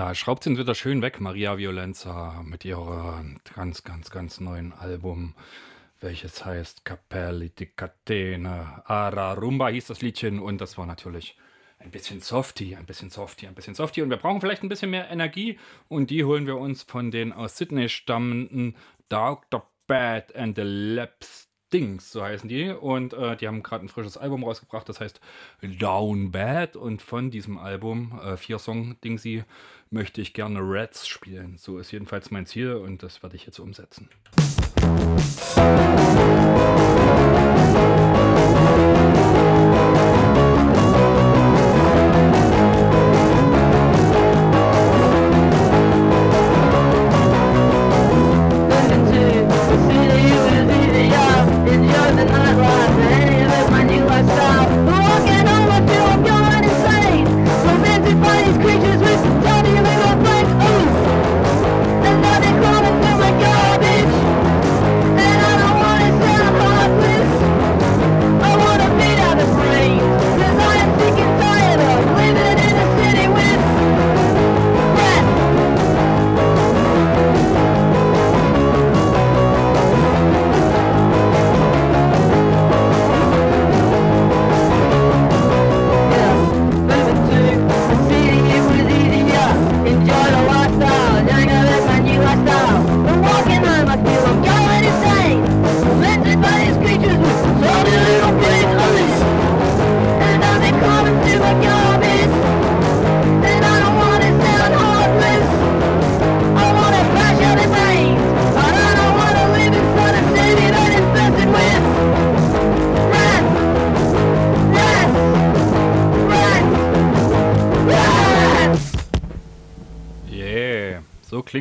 Ja, 0.00 0.14
schraubt 0.14 0.44
sie 0.44 0.56
wieder 0.56 0.74
schön 0.74 1.02
weg, 1.02 1.20
Maria 1.20 1.58
Violenza, 1.58 2.42
mit 2.42 2.64
ihrem 2.64 3.38
ganz, 3.54 3.84
ganz, 3.84 4.08
ganz 4.08 4.40
neuen 4.40 4.72
Album, 4.72 5.34
welches 6.00 6.42
heißt 6.42 6.86
Capelli 6.86 7.50
di 7.50 7.66
Catene. 7.66 8.82
Ara 8.86 9.34
Rumba 9.34 9.68
hieß 9.68 9.88
das 9.88 10.00
Liedchen 10.00 10.38
und 10.38 10.58
das 10.58 10.78
war 10.78 10.86
natürlich 10.86 11.36
ein 11.80 11.90
bisschen 11.90 12.22
softy, 12.22 12.74
ein 12.76 12.86
bisschen 12.86 13.10
softy, 13.10 13.46
ein 13.46 13.54
bisschen 13.54 13.74
softy. 13.74 14.00
Und 14.00 14.08
wir 14.08 14.16
brauchen 14.16 14.40
vielleicht 14.40 14.62
ein 14.62 14.70
bisschen 14.70 14.88
mehr 14.88 15.10
Energie 15.10 15.58
und 15.88 16.08
die 16.08 16.24
holen 16.24 16.46
wir 16.46 16.56
uns 16.56 16.82
von 16.82 17.10
den 17.10 17.34
aus 17.34 17.58
Sydney 17.58 17.90
stammenden 17.90 18.78
Dr. 19.10 19.70
Bad 19.86 20.34
and 20.34 20.56
the 20.56 20.62
Laps 20.64 21.50
Dings, 21.72 22.10
so 22.10 22.22
heißen 22.22 22.48
die. 22.48 22.70
Und 22.70 23.12
äh, 23.12 23.36
die 23.36 23.46
haben 23.46 23.62
gerade 23.62 23.84
ein 23.84 23.88
frisches 23.88 24.16
Album 24.16 24.44
rausgebracht, 24.44 24.88
das 24.88 25.00
heißt 25.00 25.20
Down 25.60 26.32
Bad. 26.32 26.76
Und 26.76 27.02
von 27.02 27.30
diesem 27.30 27.58
Album, 27.58 28.18
äh, 28.24 28.36
vier 28.36 28.58
Song 28.58 28.96
Dingsy, 29.02 29.44
möchte 29.90 30.20
ich 30.20 30.32
gerne 30.32 30.60
Rats 30.62 31.06
spielen. 31.06 31.56
So 31.58 31.78
ist 31.78 31.90
jedenfalls 31.90 32.30
mein 32.30 32.46
Ziel 32.46 32.74
und 32.74 33.02
das 33.02 33.22
werde 33.22 33.36
ich 33.36 33.46
jetzt 33.46 33.58
umsetzen. 33.58 34.08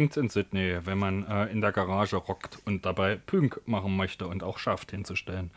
Klingt's 0.09 0.17
in 0.17 0.29
Sydney, 0.29 0.79
wenn 0.85 0.97
man 0.97 1.25
äh, 1.27 1.45
in 1.47 1.61
der 1.61 1.71
Garage 1.71 2.17
rockt 2.17 2.59
und 2.65 2.85
dabei 2.85 3.15
Pünk 3.15 3.61
machen 3.65 3.95
möchte 3.95 4.27
und 4.27 4.43
auch 4.43 4.57
schafft 4.57 4.91
hinzustellen. 4.91 5.51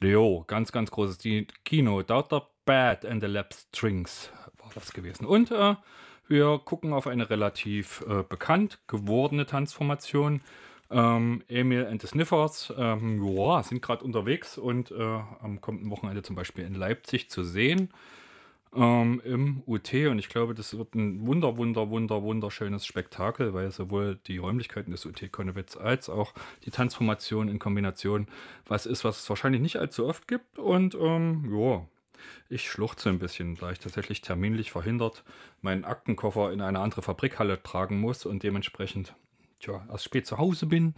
Leo, 0.00 0.44
ganz, 0.46 0.72
ganz 0.72 0.90
großes 0.90 1.18
Kino. 1.64 2.02
Dr. 2.02 2.48
Bad 2.64 3.04
and 3.04 3.22
the 3.22 3.28
Lab 3.28 3.52
Strings 3.52 4.30
war 4.58 4.70
das 4.74 4.92
gewesen. 4.92 5.26
Und 5.26 5.50
äh, 5.50 5.74
wir 6.26 6.60
gucken 6.64 6.92
auf 6.92 7.06
eine 7.06 7.28
relativ 7.28 8.04
äh, 8.08 8.22
bekannt 8.22 8.78
gewordene 8.86 9.46
Tanzformation. 9.46 10.40
Ähm, 10.90 11.42
Emil 11.48 11.86
and 11.86 12.00
the 12.00 12.08
Sniffers 12.08 12.72
ähm, 12.76 13.24
ja, 13.24 13.62
sind 13.62 13.82
gerade 13.82 14.04
unterwegs 14.04 14.58
und 14.58 14.90
äh, 14.90 15.20
am 15.40 15.60
kommenden 15.60 15.90
Wochenende 15.90 16.22
zum 16.22 16.36
Beispiel 16.36 16.64
in 16.64 16.74
Leipzig 16.74 17.30
zu 17.30 17.42
sehen 17.42 17.90
ähm, 18.74 19.20
im 19.24 19.62
UT 19.66 19.92
und 19.92 20.18
ich 20.18 20.28
glaube, 20.28 20.54
das 20.54 20.76
wird 20.76 20.94
ein 20.94 21.26
wunder, 21.26 21.56
wunder, 21.56 21.90
wunder, 21.90 22.22
wunderschönes 22.22 22.86
Spektakel, 22.86 23.54
weil 23.54 23.70
sowohl 23.70 24.18
die 24.26 24.38
Räumlichkeiten 24.38 24.90
des 24.90 25.04
UT 25.04 25.30
Konnewitz 25.30 25.76
als 25.76 26.08
auch 26.08 26.32
die 26.64 26.70
Tanzformation 26.70 27.48
in 27.48 27.58
Kombination 27.58 28.26
was 28.66 28.86
ist, 28.86 29.04
was 29.04 29.20
es 29.20 29.28
wahrscheinlich 29.28 29.60
nicht 29.60 29.76
allzu 29.76 30.06
oft 30.06 30.26
gibt. 30.26 30.58
Und 30.58 30.94
ähm, 30.94 31.50
ja, 31.54 31.86
ich 32.48 32.70
schluchze 32.70 33.08
ein 33.08 33.18
bisschen, 33.18 33.56
da 33.56 33.70
ich 33.72 33.78
tatsächlich 33.78 34.20
terminlich 34.20 34.70
verhindert 34.70 35.24
meinen 35.60 35.84
Aktenkoffer 35.84 36.52
in 36.52 36.60
eine 36.60 36.80
andere 36.80 37.02
Fabrikhalle 37.02 37.62
tragen 37.62 38.00
muss 38.00 38.26
und 38.26 38.42
dementsprechend 38.42 39.14
tja, 39.62 39.86
erst 39.90 40.04
spät 40.04 40.26
zu 40.26 40.38
Hause 40.38 40.66
bin. 40.66 40.94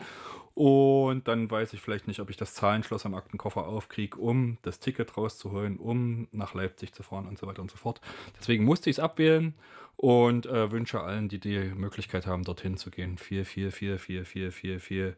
Und 0.54 1.26
dann 1.26 1.50
weiß 1.50 1.72
ich 1.72 1.80
vielleicht 1.80 2.06
nicht, 2.06 2.20
ob 2.20 2.30
ich 2.30 2.36
das 2.36 2.54
Zahlenschloss 2.54 3.06
am 3.06 3.14
Aktenkoffer 3.14 3.66
aufkriege, 3.66 4.16
um 4.18 4.58
das 4.62 4.78
Ticket 4.78 5.16
rauszuholen, 5.16 5.78
um 5.78 6.28
nach 6.30 6.54
Leipzig 6.54 6.92
zu 6.92 7.02
fahren 7.02 7.26
und 7.26 7.38
so 7.38 7.46
weiter 7.48 7.60
und 7.60 7.72
so 7.72 7.76
fort. 7.76 8.00
Deswegen 8.38 8.64
musste 8.64 8.88
ich 8.88 8.96
es 8.96 9.00
abwählen 9.00 9.54
und 9.96 10.46
äh, 10.46 10.70
wünsche 10.70 11.00
allen, 11.00 11.28
die 11.28 11.40
die 11.40 11.58
Möglichkeit 11.58 12.26
haben, 12.26 12.44
dorthin 12.44 12.76
zu 12.76 12.90
gehen, 12.90 13.18
viel, 13.18 13.44
viel, 13.44 13.72
viel, 13.72 13.98
viel, 13.98 14.24
viel, 14.24 14.52
viel, 14.52 14.78
viel 14.78 15.16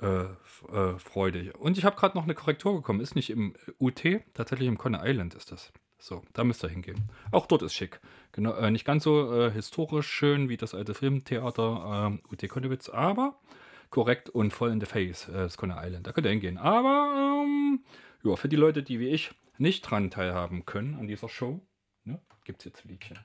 äh, 0.00 0.24
äh, 0.24 0.98
Freude. 0.98 1.52
Und 1.58 1.78
ich 1.78 1.84
habe 1.84 1.96
gerade 1.96 2.16
noch 2.16 2.24
eine 2.24 2.34
Korrektur 2.34 2.74
bekommen. 2.74 3.00
Ist 3.00 3.14
nicht 3.14 3.30
im 3.30 3.54
UT, 3.78 4.02
tatsächlich 4.34 4.66
im 4.66 4.78
Conner 4.78 5.04
Island 5.04 5.34
ist 5.34 5.52
das. 5.52 5.72
So, 6.02 6.24
da 6.32 6.42
müsst 6.42 6.64
ihr 6.64 6.68
hingehen. 6.68 7.08
Auch 7.30 7.46
dort 7.46 7.62
ist 7.62 7.74
schick. 7.74 8.00
Genau, 8.32 8.54
äh, 8.54 8.72
nicht 8.72 8.84
ganz 8.84 9.04
so 9.04 9.32
äh, 9.40 9.52
historisch 9.52 10.08
schön 10.08 10.48
wie 10.48 10.56
das 10.56 10.74
alte 10.74 10.94
Filmtheater 10.94 12.18
äh, 12.20 12.32
UT 12.32 12.48
Konnewitz, 12.48 12.88
aber 12.88 13.38
korrekt 13.90 14.28
und 14.28 14.52
voll 14.52 14.72
in 14.72 14.80
the 14.80 14.86
face, 14.86 15.28
äh, 15.28 15.34
das 15.34 15.56
Conner 15.56 15.80
Island. 15.80 16.08
Da 16.08 16.12
könnt 16.12 16.26
ihr 16.26 16.32
hingehen. 16.32 16.58
Aber 16.58 17.44
ähm, 17.44 17.84
ja, 18.24 18.34
für 18.34 18.48
die 18.48 18.56
Leute, 18.56 18.82
die 18.82 18.98
wie 18.98 19.10
ich 19.10 19.30
nicht 19.58 19.82
dran 19.82 20.10
teilhaben 20.10 20.66
können 20.66 20.96
an 20.96 21.06
dieser 21.06 21.28
Show, 21.28 21.60
ne, 22.02 22.20
gibt 22.42 22.62
es 22.62 22.64
jetzt 22.64 22.84
Liedchen. 22.84 23.20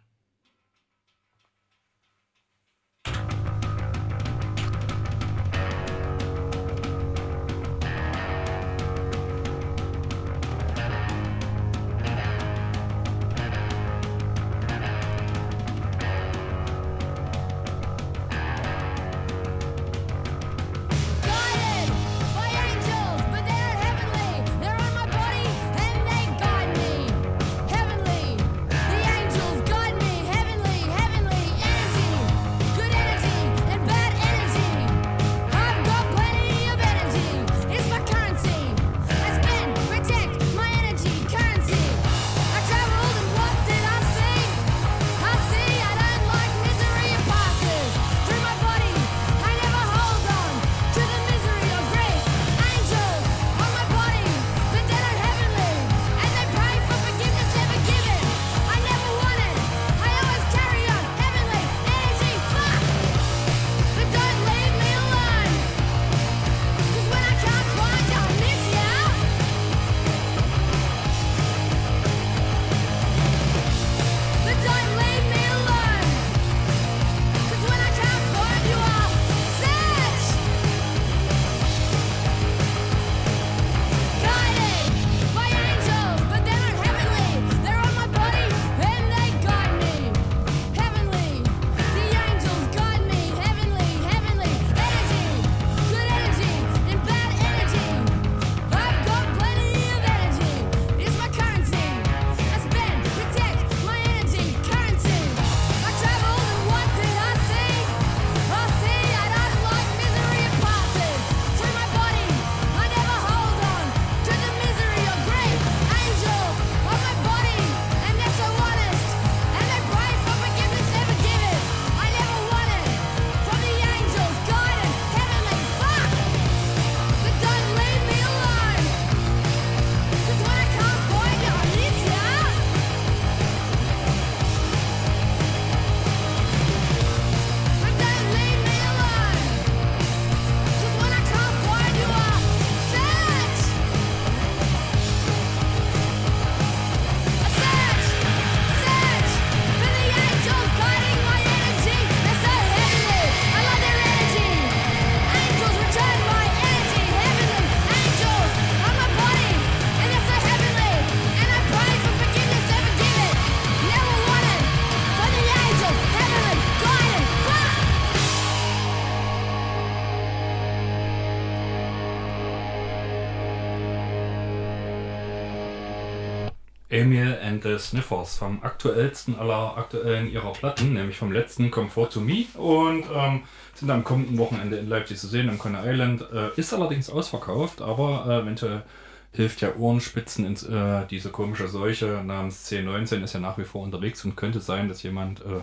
Sniffers 177.79 178.37
vom 178.37 178.63
aktuellsten 178.63 179.37
aller 179.37 179.77
aktuellen 179.77 180.31
ihrer 180.31 180.53
Platten, 180.53 180.93
nämlich 180.93 181.17
vom 181.17 181.31
letzten 181.31 181.71
Comfort 181.71 182.09
to 182.09 182.21
Me 182.21 182.45
und 182.55 183.05
ähm, 183.13 183.43
sind 183.73 183.89
am 183.89 184.03
kommenden 184.03 184.37
Wochenende 184.37 184.77
in 184.77 184.89
Leipzig 184.89 185.17
zu 185.17 185.27
sehen, 185.27 185.49
am 185.49 185.59
Conner 185.59 185.85
Island. 185.85 186.25
Äh, 186.33 186.59
ist 186.59 186.73
allerdings 186.73 187.09
ausverkauft, 187.09 187.81
aber 187.81 188.25
äh, 188.27 188.41
eventuell 188.41 188.83
hilft 189.31 189.61
ja 189.61 189.75
Ohrenspitzen 189.75 190.45
ins, 190.45 190.63
äh, 190.63 191.05
diese 191.07 191.29
komische 191.29 191.67
Seuche 191.67 192.23
namens 192.25 192.69
C19 192.69 193.23
ist 193.23 193.33
ja 193.33 193.39
nach 193.39 193.57
wie 193.57 193.65
vor 193.65 193.83
unterwegs 193.83 194.25
und 194.25 194.35
könnte 194.35 194.59
sein, 194.59 194.87
dass 194.87 195.03
jemand, 195.03 195.41
äh, 195.41 195.61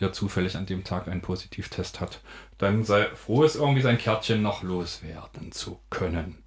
der 0.00 0.12
zufällig 0.12 0.56
an 0.56 0.66
dem 0.66 0.84
Tag 0.84 1.06
einen 1.06 1.20
Positivtest 1.20 2.00
hat, 2.00 2.20
dann 2.58 2.84
sei 2.84 3.06
froh 3.14 3.42
ist, 3.42 3.56
irgendwie 3.56 3.82
sein 3.82 3.98
Kärtchen 3.98 4.42
noch 4.42 4.62
loswerden 4.62 5.52
zu 5.52 5.78
können. 5.90 6.38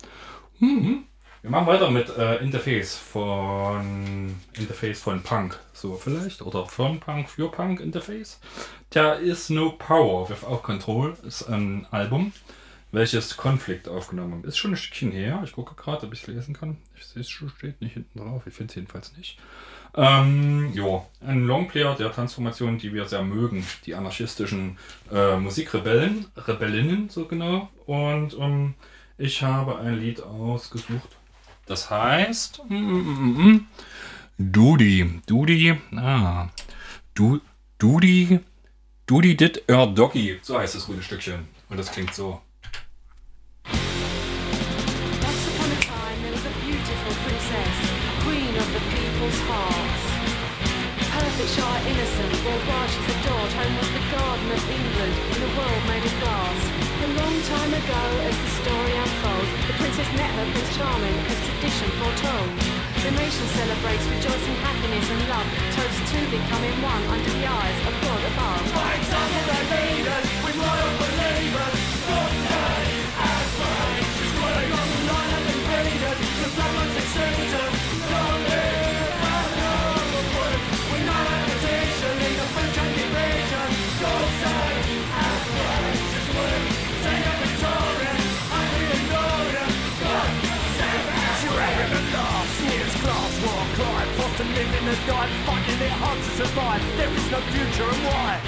Mhm. 0.60 1.04
Wir 1.44 1.50
machen 1.50 1.68
weiter 1.68 1.92
mit 1.92 2.08
äh, 2.18 2.38
Interface 2.38 2.96
von 2.96 4.34
Interface 4.54 5.02
von 5.02 5.22
Punk, 5.24 5.60
so 5.74 5.96
vielleicht 5.96 6.42
oder 6.42 6.66
von 6.66 7.02
Punk 7.02 7.30
für 7.30 7.52
Punk 7.52 7.82
Interface. 7.82 8.40
There 8.92 9.16
is 9.16 9.50
no 9.50 9.72
power 9.72 10.30
without 10.30 10.60
control 10.64 11.18
ist 11.28 11.44
ein 11.50 11.86
Album, 11.92 12.32
welches 12.94 13.36
Konflikt 13.36 13.90
aufgenommen. 13.90 14.46
Ist 14.46 14.58
schon 14.58 14.72
ein 14.72 14.78
Stückchen 14.78 15.12
her. 15.12 15.42
Ich 15.44 15.52
gucke 15.52 15.76
gerade, 15.76 16.08
ob 16.08 16.14
ich 16.14 16.22
es 16.22 16.28
lesen 16.28 16.54
kann. 16.56 16.78
Ich 16.96 17.04
sehe 17.08 17.24
es 17.24 17.30
schon, 17.30 17.50
steht 17.50 17.82
nicht 17.82 17.96
hinten 17.96 18.20
drauf. 18.20 18.44
Ich 18.48 18.54
finde 18.54 18.72
es 18.72 18.76
jedenfalls 18.76 19.18
nicht. 19.18 19.38
Ähm, 19.98 20.72
ja, 20.74 21.06
ein 21.28 21.46
Longplayer 21.46 21.96
der 21.96 22.14
Transformation, 22.14 22.78
die 22.78 22.94
wir 22.94 23.06
sehr 23.06 23.22
mögen. 23.22 23.68
Die 23.86 23.96
anarchistischen 23.96 24.78
äh, 25.12 25.36
Musikrebellen, 25.36 26.26
Rebellinnen, 26.38 27.10
so 27.10 27.26
genau. 27.26 27.68
Und 27.86 28.34
ähm, 28.40 28.76
ich 29.18 29.44
habe 29.44 29.80
ein 29.80 30.00
Lied 30.00 30.24
ausgesucht. 30.24 31.18
Das 31.74 31.90
heißt. 31.90 32.62
Mm, 32.70 32.76
mm, 32.76 33.48
mm, 33.50 33.68
Dudi. 34.38 35.22
Dudi. 35.26 35.76
Ah. 35.96 36.48
Du, 37.16 37.42
Dudi. 37.80 38.40
Dudi 39.08 39.36
did 39.36 39.64
er 39.68 39.88
Doggy. 39.88 40.38
So 40.44 40.60
heißt 40.60 40.76
das 40.76 40.86
gute 40.86 41.02
Stückchen. 41.02 41.48
Und 41.70 41.78
das 41.78 41.92
klingt 41.92 42.14
so. 42.14 42.42
A 43.66 43.70
a 43.70 43.80
the 51.36 51.50
innocent, 51.90 52.34
worldwide 52.46 52.90
she's 52.92 53.10
adored. 53.16 53.52
Home 53.58 53.76
was 53.78 53.90
the 53.90 54.04
garden 54.14 54.52
of 54.52 54.70
England 54.70 55.16
in 55.34 55.42
a 55.42 55.50
world 55.58 55.84
made 55.88 56.04
glass. 56.04 56.13
A 57.04 57.06
long 57.06 57.36
time 57.44 57.74
ago, 57.74 58.04
as 58.32 58.38
the 58.40 58.52
story 58.64 58.96
unfolds, 58.96 59.52
the 59.68 59.74
princess 59.76 60.08
met 60.16 60.32
her 60.40 60.48
Prince 60.56 60.72
Charming, 60.78 61.18
as 61.28 61.36
tradition 61.44 61.92
foretold. 62.00 62.48
The 63.04 63.12
nation 63.20 63.46
celebrates 63.60 64.08
rejoicing 64.08 64.56
happiness 64.64 65.12
and 65.12 65.28
love, 65.28 65.48
toast 65.76 66.00
to 66.00 66.20
becoming 66.32 66.72
one 66.80 67.04
under 67.12 67.28
the 67.28 67.44
eyes 67.44 67.80
of 67.92 67.94
God 68.08 68.24
above. 68.32 68.64
Sneers, 69.04 70.23
live 94.52 94.72
in 94.76 94.86
the 94.86 94.98
dark, 95.08 95.30
finding 95.48 95.80
it 95.80 95.96
hard 96.04 96.20
to 96.20 96.32
survive. 96.36 96.82
There 97.00 97.12
is 97.12 97.26
no 97.32 97.40
future 97.56 97.88
and 97.88 98.02
why? 98.04 98.42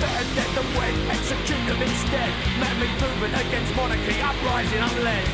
Better 0.00 0.26
dead 0.36 0.50
than 0.56 0.68
wed, 0.76 0.94
execute 1.12 1.64
them 1.68 1.80
instead. 1.80 2.32
Man-made 2.60 2.96
movement 3.00 3.34
against 3.36 3.72
monarchy, 3.76 4.16
uprising 4.20 4.80
unled. 4.80 5.28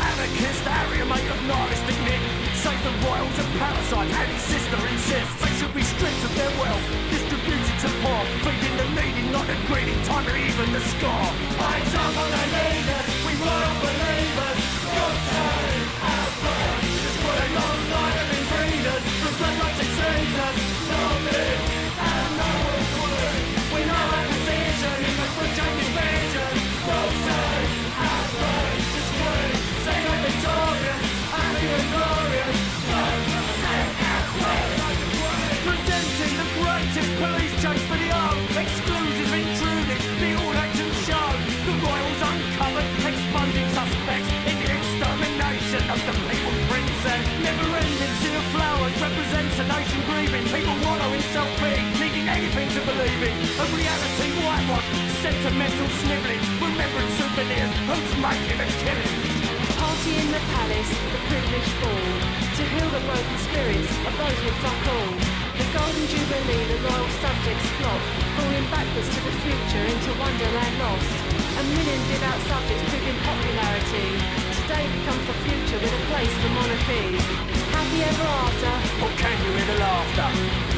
Anarchist, 0.00 0.64
area 0.68 1.04
mate 1.08 1.28
of 1.28 1.40
nihilistic 1.48 1.98
nick. 2.04 2.22
Save 2.60 2.80
the 2.84 2.92
royals 3.04 3.36
and 3.40 3.50
parasites, 3.60 4.12
and 4.12 4.28
his 4.32 4.44
sister 4.44 4.80
insists 4.92 5.36
they 5.40 5.52
should 5.56 5.74
be 5.76 5.84
stripped 5.84 6.22
of 6.24 6.32
their 6.36 6.52
wealth, 6.60 6.84
distributed 7.12 7.76
to 7.80 7.88
poor, 8.04 8.22
feeding 8.44 8.76
the 8.80 8.88
needy, 8.96 9.24
not 9.32 9.44
the 9.48 9.56
greedy, 9.68 9.96
time 10.04 10.24
to 10.24 10.34
even 10.36 10.68
the 10.72 10.82
score. 10.96 11.28
I 11.60 11.80
example 11.80 12.28
the 12.28 12.44
leaders, 12.56 13.08
we 13.24 13.32
royal 13.40 13.76
believers. 13.80 14.60
Good 14.84 15.18
time, 15.32 15.84
our 16.12 16.28
blood. 16.40 16.80
This 17.04 17.16
what 17.24 17.36
a 17.40 17.48
long 17.56 17.80
line 17.92 18.16
of 18.20 18.34
blood 19.38 19.58
runs 19.58 19.80
and 19.80 19.88
saves 19.88 20.38
us. 20.38 20.56
No 20.90 20.98
me. 21.26 21.63
Sentimental 55.44 55.88
sniveling 56.00 56.40
Remembering 56.56 57.10
souvenirs, 57.20 57.72
who's 57.84 58.12
making 58.16 58.56
the 58.56 58.68
killing 58.80 59.12
Party 59.76 60.12
in 60.16 60.28
the 60.32 60.40
palace, 60.56 60.90
the 61.12 61.20
privileged 61.28 61.74
ball, 61.84 62.08
to 62.56 62.62
heal 62.64 62.88
the 62.88 63.02
broken 63.04 63.36
spirits 63.44 63.92
of 64.08 64.12
those 64.16 64.40
with 64.40 64.56
fuck 64.64 64.84
all. 64.88 65.12
The 65.60 65.66
golden 65.76 66.04
jubilee, 66.08 66.64
the 66.64 66.78
royal 66.88 67.10
subjects 67.20 67.68
flock, 67.76 68.02
falling 68.40 68.66
backwards 68.72 69.10
to 69.12 69.20
the 69.20 69.34
future 69.44 69.84
into 69.84 70.16
wonderland 70.16 70.74
lost. 70.80 71.12
A 71.60 71.62
million 71.76 72.00
devout 72.08 72.40
subjects 72.48 72.84
proving 72.88 73.18
popularity. 73.28 74.08
Today 74.64 74.84
becomes 74.96 75.24
the 75.28 75.36
future 75.44 75.78
with 75.82 75.92
a 75.92 76.02
place 76.08 76.34
for 76.40 76.50
monarchy. 76.56 77.04
Happy 77.68 78.00
ever 78.00 78.28
after, 78.48 78.72
Or 79.04 79.12
can 79.20 79.36
you 79.44 79.50
hear 79.60 79.66
the 79.68 79.78
laughter? 79.82 80.73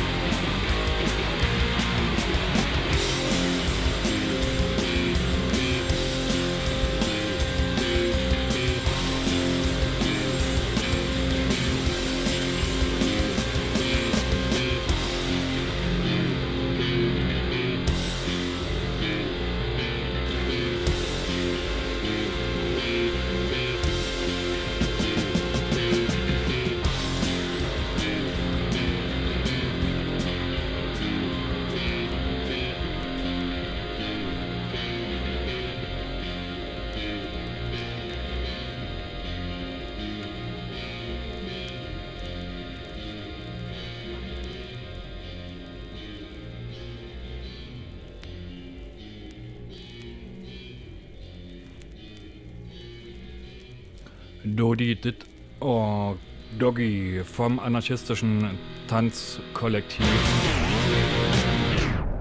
Dodi 54.96 55.12
dit 55.12 55.26
oh, 55.60 56.16
Doggy 56.58 57.22
vom 57.24 57.58
anarchistischen 57.58 58.58
Tanzkollektiv. 58.88 60.06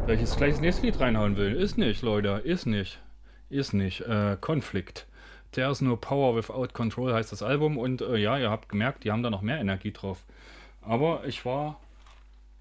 Welches 0.05 0.35
gleich 0.35 0.51
das 0.51 0.61
nächste 0.61 0.85
Lied 0.85 0.99
reinhauen 0.99 1.37
will. 1.37 1.53
Ist 1.55 1.77
nicht, 1.77 2.01
Leute. 2.01 2.41
Ist 2.43 2.65
nicht. 2.65 3.01
Ist 3.49 3.73
nicht. 3.73 4.01
Äh, 4.01 4.37
Konflikt. 4.39 5.07
There's 5.51 5.81
no 5.81 5.95
power 5.95 6.35
without 6.35 6.73
control 6.73 7.13
heißt 7.13 7.31
das 7.31 7.41
Album. 7.41 7.77
Und 7.77 8.01
äh, 8.01 8.17
ja, 8.17 8.37
ihr 8.37 8.49
habt 8.49 8.69
gemerkt, 8.69 9.03
die 9.03 9.11
haben 9.11 9.23
da 9.23 9.29
noch 9.29 9.41
mehr 9.41 9.59
Energie 9.59 9.91
drauf. 9.91 10.25
Aber 10.81 11.23
ich 11.25 11.45
war 11.45 11.79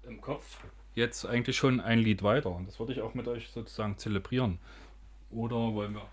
im 0.07 0.21
Kopf 0.21 0.59
jetzt 0.93 1.25
eigentlich 1.25 1.57
schon 1.57 1.79
ein 1.81 1.99
Lied 1.99 2.23
weiter. 2.23 2.51
Und 2.51 2.67
das 2.67 2.79
würde 2.79 2.93
ich 2.93 3.01
auch 3.01 3.13
mit 3.15 3.27
euch 3.27 3.49
sozusagen 3.49 3.97
zelebrieren. 3.97 4.59
Oder 5.29 5.55
wollen 5.55 5.93
wir. 5.93 6.07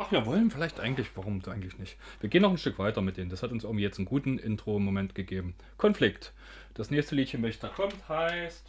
Ach, 0.00 0.12
wir 0.12 0.24
wollen 0.26 0.48
vielleicht 0.52 0.78
eigentlich, 0.78 1.08
warum 1.16 1.42
eigentlich 1.48 1.76
nicht? 1.76 1.96
Wir 2.20 2.30
gehen 2.30 2.42
noch 2.42 2.52
ein 2.52 2.58
Stück 2.58 2.78
weiter 2.78 3.02
mit 3.02 3.16
denen. 3.16 3.30
Das 3.30 3.42
hat 3.42 3.50
uns 3.50 3.64
irgendwie 3.64 3.82
jetzt 3.82 3.98
einen 3.98 4.06
guten 4.06 4.38
Intro-Moment 4.38 5.16
gegeben. 5.16 5.56
Konflikt. 5.76 6.32
Das 6.74 6.92
nächste 6.92 7.16
Liedchen, 7.16 7.42
welches 7.42 7.60
da 7.60 7.68
kommt, 7.68 8.08
heißt 8.08 8.64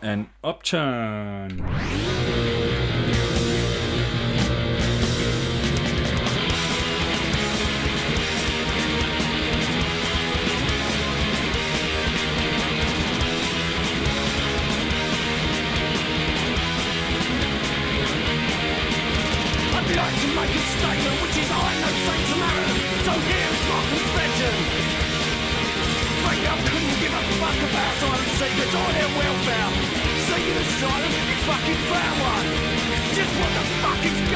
An 0.00 0.26
Option. 0.42 1.62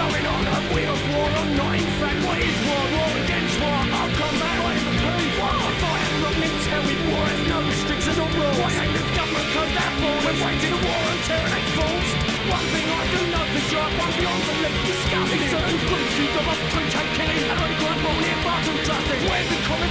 Going 0.06 0.26
on? 0.26 0.42
We 0.70 0.82
war 1.10 1.26
or 1.26 1.48
not? 1.58 1.78
What 2.26 2.38
is 2.38 2.58
war? 2.66 2.84
War 2.94 3.10
against 3.26 3.56
war. 3.58 3.80
I'll 3.90 4.12
combat 4.14 4.56
what 4.62 4.74
is 4.78 4.84
the 4.86 4.94
police. 5.02 5.34
What 5.40 5.54
I 5.56 5.70
fight 5.82 6.06
and 6.06 6.20
not 6.22 6.34
tell 6.66 6.82
with 6.86 7.02
war 7.10 7.24
has 7.26 7.42
no 7.50 7.58
restrictions 7.66 8.18
or 8.22 8.28
rules. 8.30 8.56
Why 8.60 8.70
ain't 8.70 8.92
the 8.94 9.02
government 9.16 9.46
closed 9.50 9.74
that 9.74 9.92
ball? 9.98 10.18
We're 10.22 10.38
waging 10.46 10.74
a 10.76 10.80
war 10.86 11.00
on. 11.74 12.10
One 12.46 12.66
thing 12.70 12.86
beyond 12.86 13.06
killing 13.10 13.34
the 13.50 13.62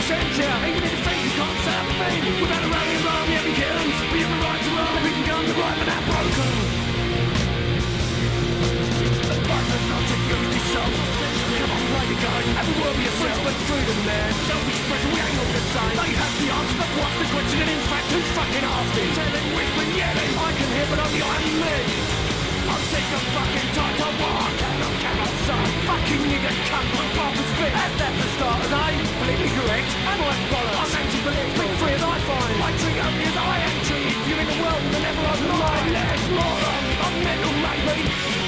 sense 0.07 0.35
here? 0.39 0.57
Even 0.63 0.79
in 0.79 0.91
defense, 0.95 1.21
you 1.27 1.31
can't 1.35 1.59
a 1.83 1.95
thing. 1.99 2.21
Without 2.39 2.63
a 2.63 2.69
rally 2.71 2.95
around, 3.03 3.25
we 3.27 3.35
killings. 3.59 3.97
We 4.15 4.17
have 4.23 4.31
the 4.31 4.39
right 4.39 4.61
to 4.63 4.71
run, 4.79 4.93
we 5.03 5.11
can 5.11 5.23
gun 5.27 5.43
the 5.43 5.55
right, 5.59 5.75
but 5.75 5.87
they're 5.91 6.07
broken. 6.07 6.64
Us 9.75 10.07
to 10.07 10.15
use 10.15 10.49
this 10.55 10.65
self. 10.71 10.87
Come 10.87 11.67
on, 11.67 11.83
play 11.91 12.07
the 12.07 12.15
game. 12.15 12.47
Every 12.55 12.75
word 12.79 12.95
be 12.95 13.03
yourself, 13.11 13.39
but 13.43 13.55
freedom, 13.67 13.99
man. 14.07 14.31
Self-expression, 14.47 15.09
we 15.11 15.19
ain't 15.19 15.35
all 15.35 15.51
the 15.51 15.63
same. 15.75 15.95
They 15.99 16.11
have 16.15 16.35
the 16.39 16.47
answer, 16.47 16.77
but 16.79 16.91
what's 16.95 17.17
the 17.19 17.27
question? 17.27 17.57
And 17.59 17.71
in 17.75 17.83
fact, 17.91 18.07
who's 18.07 18.29
fucking 18.39 18.63
asking? 18.63 19.09
Telling, 19.19 19.47
whispering, 19.51 19.91
yelling. 19.99 20.31
I 20.39 20.49
can 20.55 20.69
hear, 20.79 20.87
but 20.87 20.99
only 21.03 21.21
I'm 21.27 21.43
me. 21.59 22.25
I'm 22.65 22.83
sick 22.87 23.03
of 23.03 23.23
fucking 23.35 23.69
tight 23.77 23.95
to 23.99 24.09
walk 24.15 24.51
Cannot, 24.57 24.95
cannot 24.97 25.33
say 25.45 25.65
Fucking 25.85 26.23
nigga 26.33 26.51
cunt 26.65 26.87
my 26.97 27.05
barbers 27.13 27.51
fit 27.61 27.73
As 27.77 27.93
that 28.01 28.13
for 28.17 28.29
starters, 28.41 28.73
eh? 28.73 28.93
Politically 29.21 29.53
correct 29.53 29.89
Am 30.09 30.19
I 30.25 30.33
bollocks? 30.49 30.81
I'm 30.81 30.97
anti-police, 30.97 31.53
big 31.61 31.71
free 31.77 31.93
as 31.93 32.01
I 32.01 32.17
find 32.25 32.57
I 32.65 32.69
treat 32.81 32.99
only 33.05 33.25
as 33.29 33.37
I 33.37 33.55
am 33.69 33.75
treated 33.85 34.17
Viewing 34.25 34.49
the 34.49 34.57
world 34.65 34.81
with 34.81 34.97
an 34.97 35.05
ever-open 35.05 35.53
mind 35.61 35.87
Less 35.93 36.23
moron, 36.33 36.83
I'm 37.05 37.15
mental 37.21 37.53
maybe 37.53 38.44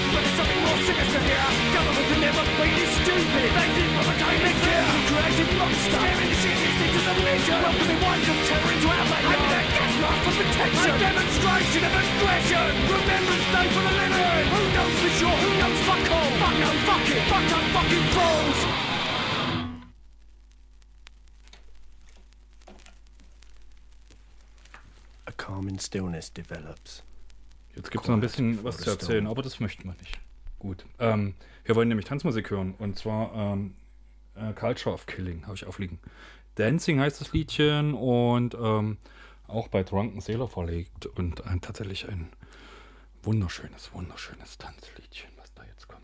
a 7.08 7.14
leisure 7.24 7.60
Welcoming 7.64 8.00
waves 8.04 8.28
of 8.28 8.38
terror 8.48 8.72
into 8.72 8.88
our 8.88 9.06
backyard 9.08 9.32
Having 9.32 9.52
that 9.56 9.68
gas 9.72 9.94
mask 10.04 10.20
for 10.28 10.34
protection 10.38 10.92
A 10.92 11.00
demonstration 11.00 11.82
of 11.88 11.94
aggression 11.96 12.68
Remembrance 12.92 13.48
Day 13.56 13.68
for 13.72 13.84
the 13.88 13.94
living 13.96 14.46
Who 14.52 14.62
knows 14.76 14.96
for 15.02 15.12
sure? 15.20 15.38
Who 15.40 15.52
knows 15.56 15.80
fuck 15.88 16.06
all? 16.12 16.30
Fuck 16.42 16.56
no, 16.60 16.70
fuck 16.88 17.06
it 17.08 17.24
Fuck 17.32 17.46
no 17.48 17.60
fucking 17.76 18.08
fools 18.16 18.60
A 25.28 25.32
calming 25.34 25.78
stillness 25.78 26.30
develops. 26.30 27.02
Jetzt 27.78 27.92
gibt 27.92 28.04
es 28.06 28.08
noch 28.08 28.18
ein 28.18 28.22
bisschen 28.22 28.64
was 28.64 28.78
zu 28.78 28.90
erzählen, 28.90 29.28
aber 29.28 29.44
das 29.44 29.60
möchten 29.60 29.84
wir 29.84 29.94
nicht. 30.00 30.20
Gut. 30.58 30.84
Ähm, 30.98 31.36
wir 31.64 31.76
wollen 31.76 31.88
nämlich 31.88 32.08
Tanzmusik 32.08 32.50
hören. 32.50 32.74
Und 32.80 32.98
zwar 32.98 33.32
ähm, 33.36 33.76
äh, 34.36 34.52
Culture 34.54 34.94
of 34.94 35.06
Killing 35.06 35.44
habe 35.44 35.56
ich 35.56 35.68
aufliegen. 35.68 36.00
Dancing 36.56 37.00
heißt 37.00 37.22
das 37.22 37.34
Liedchen 37.34 37.94
und 37.94 38.56
ähm, 38.56 38.98
auch 39.48 39.68
bei 39.68 39.84
Drunken 39.84 40.22
Sailor 40.22 40.50
verlegt. 40.50 41.06
Und 41.06 41.46
ein, 41.46 41.62
tatsächlich 41.62 42.10
ein 42.10 42.30
wunderschönes, 43.22 43.94
wunderschönes 43.94 44.58
Tanzliedchen, 44.58 45.30
was 45.38 45.54
da 45.54 45.64
jetzt 45.64 45.88
kommt. 45.88 46.02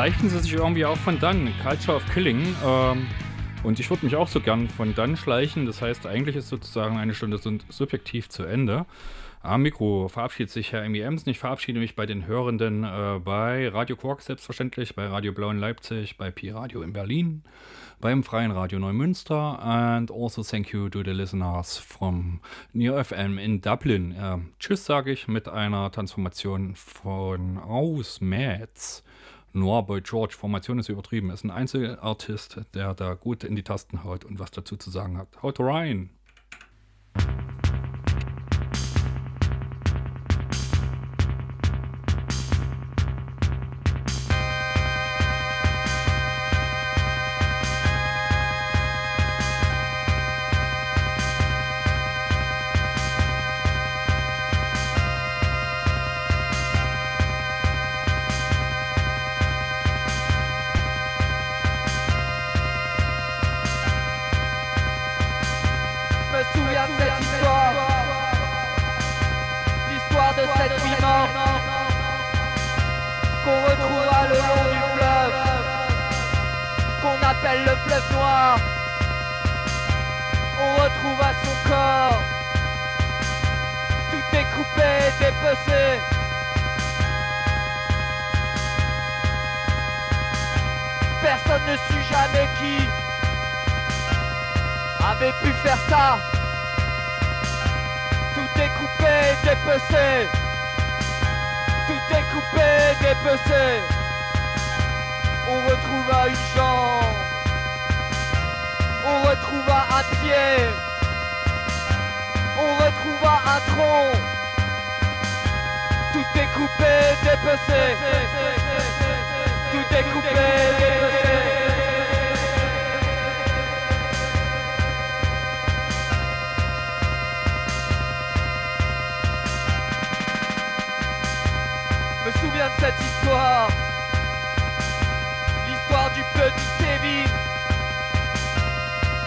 Schleichen 0.00 0.30
sie 0.30 0.38
sich 0.38 0.54
irgendwie 0.54 0.86
auch 0.86 0.96
von 0.96 1.18
dann, 1.18 1.52
Culture 1.62 1.94
of 1.94 2.02
Killing. 2.14 2.56
Ähm, 2.64 3.06
und 3.62 3.78
ich 3.78 3.90
würde 3.90 4.06
mich 4.06 4.16
auch 4.16 4.28
so 4.28 4.40
gern 4.40 4.66
von 4.66 4.94
dann 4.94 5.14
schleichen. 5.14 5.66
Das 5.66 5.82
heißt, 5.82 6.06
eigentlich 6.06 6.36
ist 6.36 6.48
sozusagen 6.48 6.96
eine 6.96 7.12
Stunde 7.12 7.36
sub- 7.36 7.60
subjektiv 7.68 8.30
zu 8.30 8.44
Ende. 8.44 8.86
Am 9.42 9.60
Mikro 9.60 10.08
verabschiedet 10.08 10.50
sich 10.50 10.72
Herr 10.72 10.84
Emsen. 10.84 11.28
Ich 11.28 11.38
verabschiede 11.38 11.80
mich 11.80 11.96
bei 11.96 12.06
den 12.06 12.26
Hörenden 12.26 12.82
äh, 12.82 13.20
bei 13.22 13.68
Radio 13.68 13.94
Quark 13.94 14.22
selbstverständlich, 14.22 14.94
bei 14.94 15.06
Radio 15.06 15.32
Blau 15.32 15.50
in 15.50 15.58
Leipzig, 15.58 16.16
bei 16.16 16.30
Pi 16.30 16.48
Radio 16.48 16.80
in 16.80 16.94
Berlin, 16.94 17.42
beim 18.00 18.22
Freien 18.24 18.52
Radio 18.52 18.78
Neumünster 18.78 19.62
and 19.62 20.10
also 20.10 20.42
thank 20.42 20.72
you 20.72 20.88
to 20.88 21.02
the 21.04 21.10
listeners 21.10 21.76
from 21.76 22.40
Neo 22.72 23.04
FM 23.04 23.36
in 23.36 23.60
Dublin. 23.60 24.12
Äh, 24.12 24.38
tschüss 24.60 24.86
sage 24.86 25.12
ich 25.12 25.28
mit 25.28 25.46
einer 25.46 25.92
Transformation 25.92 26.74
von 26.74 27.58
aus 27.58 28.22
Metz. 28.22 29.04
Noir 29.52 29.84
Boy 29.84 30.00
George, 30.00 30.34
Formation 30.38 30.78
ist 30.78 30.88
übertrieben, 30.88 31.30
ist 31.30 31.44
ein 31.44 31.50
Einzelartist, 31.50 32.60
der 32.74 32.94
da 32.94 33.14
gut 33.14 33.44
in 33.44 33.56
die 33.56 33.64
Tasten 33.64 34.04
haut 34.04 34.24
und 34.24 34.38
was 34.38 34.50
dazu 34.50 34.76
zu 34.76 34.90
sagen 34.90 35.18
hat. 35.18 35.42
Haut 35.42 35.58
rein! 35.58 36.10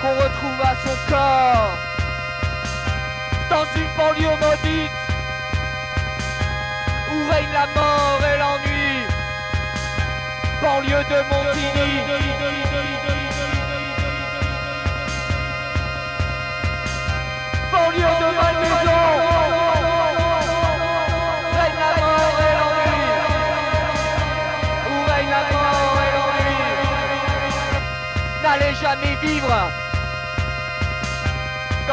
Qu'on 0.04 0.16
retrouve 0.16 0.62
à 0.62 0.76
son 0.84 0.96
corps 1.10 1.78
dans 3.50 3.66
une 3.80 3.92
banlieue 3.98 4.38
maudite 4.42 4.92
où 7.10 7.18
règne 7.32 7.54
la 7.54 7.68
mort 7.68 8.22
et 8.26 8.38
l'ennui. 8.38 9.08
Banlieue 10.62 11.06
de 11.06 11.20
Montigny. 11.30 11.92
Banlieue 17.72 18.16
de 18.24 18.30
Malmaison. 18.36 19.04
Règne 21.58 21.80
la 21.80 21.92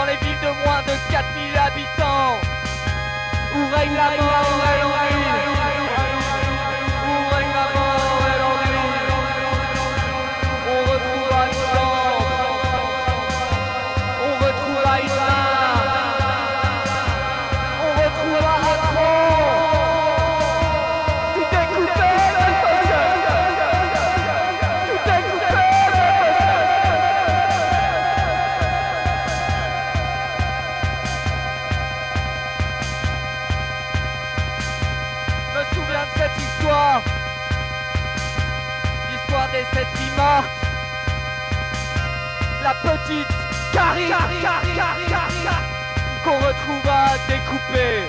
dans 0.01 0.07
les 0.07 0.17
villes 0.17 0.41
de 0.41 0.49
moins 0.65 0.83
de 0.83 0.95
4000 1.11 1.59
habitants. 1.59 2.41
Où 3.55 3.69
règne 3.75 3.95
la 3.95 4.17
mort 4.17 4.61
petite 42.83 43.27
Karine, 43.73 44.09
Karine, 44.09 44.43
Karine, 44.43 45.09
Karine 45.09 45.51
qu'on. 46.25 46.41
Tout 46.41 47.33
est 47.33 47.45
coupé. 47.49 48.09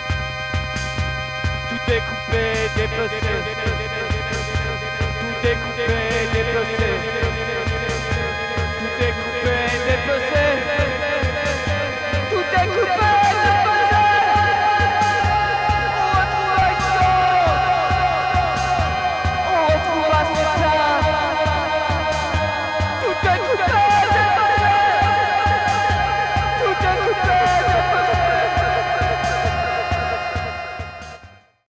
Tout 1.69 1.91
est 1.91 2.01
coupé. 2.01 2.69
Tout 8.79 8.97
est 9.01 9.13
coupé. 9.13 9.59
Tout 12.29 12.45
est. 12.55 12.90